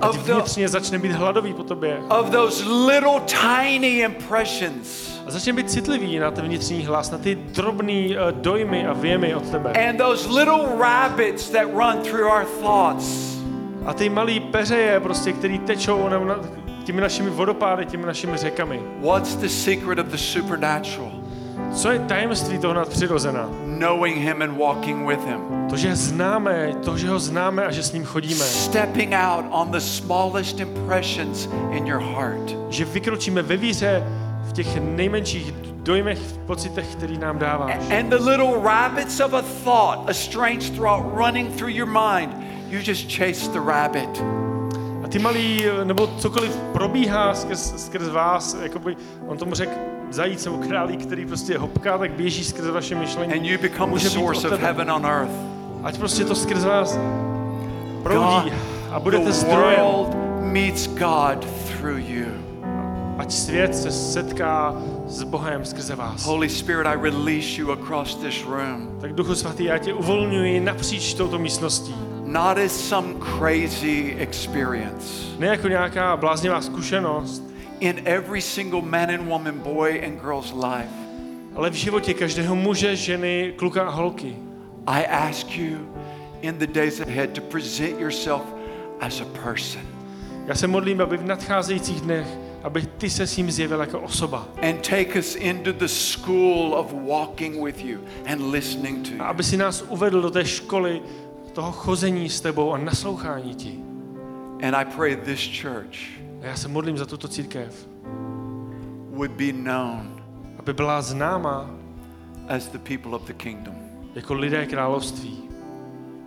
[0.00, 1.98] ať vnitřně začne být hladový po tobě.
[2.08, 7.34] of those little tiny impressions A začne být citlivý na ten vnitřní hlas, na ty
[7.34, 9.72] drobný eh, dojmy a věmy od tebe.
[9.88, 13.30] and those little rabbits that run through our thoughts.
[13.86, 16.36] A ty malý peřeje, prostě, který tečou na,
[16.84, 18.80] těmi našimi vodopády, těmi našimi řekami.
[19.00, 21.10] What's the secret of the supernatural?
[21.74, 23.48] Co je tajemství toho nadpřirozena?
[23.78, 25.40] Knowing Him and walking with Him.
[25.70, 28.44] To, že známe, to, že ho známe a že s ním chodíme.
[28.44, 32.56] Stepping out on the smallest impressions in your heart.
[32.68, 34.04] Že vykročíme ve víře
[34.44, 37.90] v těch nejmenších dojmech, pocitech, který nám dáváš.
[37.98, 42.34] And the little rabbits of a thought, a strange thought running through your mind,
[42.68, 44.24] you just chase the rabbit.
[45.04, 48.96] A ty malý, nebo cokoliv probíhá skrz, skrz vás, jakoby,
[49.26, 49.72] on tomu řekl,
[50.10, 53.32] zajíc nebo králík, který prostě hopká, tak běží skrz vaše myšlení.
[53.32, 55.32] And you become the source of heaven on earth.
[55.82, 56.98] Ať prostě to skrz vás
[58.02, 58.52] proudí
[58.90, 59.80] a budete zdrojem.
[59.80, 61.46] world meets God
[61.78, 62.26] through you.
[63.18, 66.24] Ať svět se setká s Bohem skrze vás.
[66.24, 68.88] Holy Spirit, I release you across this room.
[69.00, 71.94] Tak Duchu Svatý, já tě uvolňuji napříč touto místností.
[72.24, 73.08] Not as some
[73.38, 75.06] crazy experience.
[75.38, 77.49] Ne jako nějaká bláznivá zkušenost,
[77.80, 80.92] In every single man and woman, boy and girl's life,
[81.56, 84.36] ale v životě každého muže, ženy, kluka a holky.
[84.86, 85.88] I ask you
[86.42, 88.42] in the days ahead to present yourself
[89.00, 89.82] as a person.
[90.46, 92.26] Já se modlím, aby v nadcházejících dnech
[92.62, 94.48] aby ty se s ním zjevil jako osoba.
[94.62, 99.22] and take us into the school of walking with you and listening to A you.
[99.22, 101.02] aby si nás uvedl do té školy
[101.52, 103.78] toho chození s tebou a naslouchání ti.
[104.62, 107.88] And I pray this church A já se modlím za tuto církev,
[109.10, 110.20] would be known
[110.60, 111.70] aby byla známa
[112.48, 113.74] as the people of the kingdom.
[114.14, 115.38] jako lidé království.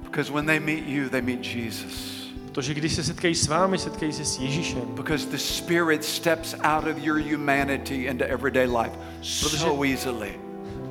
[0.03, 2.23] Because when they meet you, they meet Jesus.
[2.45, 4.81] Protože když se setkají s vámi, setkají se s Ježíšem.
[4.81, 10.39] Because the Spirit steps out of your humanity into everyday life so easily.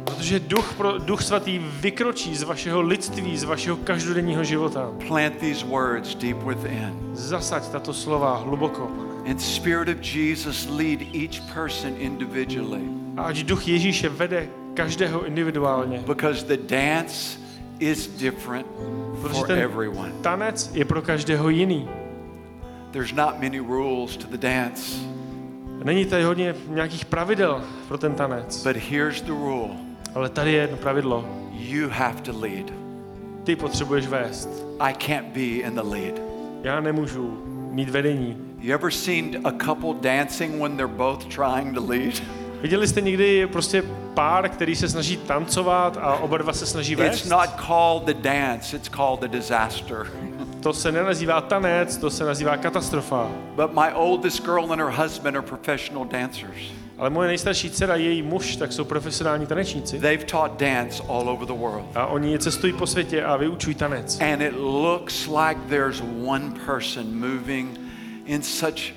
[0.04, 4.90] Protože duch, pro, duch svatý vykročí z vašeho lidství, z vašeho každodenního života.
[5.08, 6.94] Plant these words deep within.
[7.12, 9.11] Zasaď tato slova hluboko, pane.
[9.26, 12.82] And Spirit of Jesus lead each person individually.
[13.16, 15.98] A ať duch Ježíše vede každého individuálně.
[16.06, 17.38] Because the dance
[17.78, 18.66] is different
[19.20, 20.12] for everyone.
[20.22, 21.88] tanec je pro každého jiný.
[22.90, 25.00] There's not many rules to the dance,
[25.84, 30.60] Není tady hodně nějakých pravidel pro ten tanec, but here's the rule ale tady je
[30.60, 31.24] jedno pravidlo.
[31.52, 32.72] you have to lead.
[33.44, 34.48] Ty potřebuješ vést.
[34.80, 36.14] I can't be in the lead.
[36.62, 38.36] Já nemůžu mít vedení.
[38.60, 42.22] You ever seen a couple dancing when they're both trying to lead?
[42.62, 43.82] Viděli jste někdy prostě
[44.14, 47.28] pár, který se snaží tancovat a oba dva se snaží It's vést?
[47.28, 50.06] not called the dance, it's called the disaster.
[50.62, 53.30] To se nenazývá tanec, to se nazývá katastrofa.
[53.56, 56.72] But my oldest girl and her husband are professional dancers.
[56.98, 59.98] Ale moje nejstarší dcera, její muž, tak jsou profesionální tanečníci.
[59.98, 61.86] They've taught dance all over the world.
[61.94, 64.20] A oni cestují po světě a vyučují tanec.
[64.20, 67.80] And it looks like there's one person moving
[68.26, 68.92] in such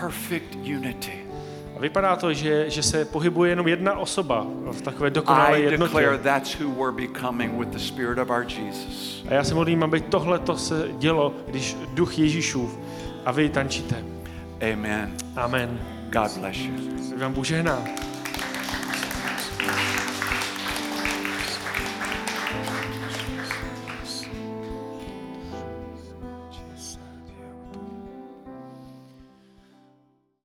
[0.00, 1.12] perfect unity.
[1.76, 6.04] A vypadá to, že, že se pohybuje jenom jedna osoba v takové dokonalé I declare
[6.06, 6.22] jednotě.
[6.22, 9.24] that's who we're becoming with the Spirit of our Jesus.
[9.28, 12.78] A já se modlím, aby tohle to se dělo, když duch Ježíšův
[13.24, 14.17] a vy tančíte.
[14.62, 15.14] Amen.
[15.36, 15.78] Amen.
[16.10, 16.72] God bless you.
[17.18, 17.34] Vám.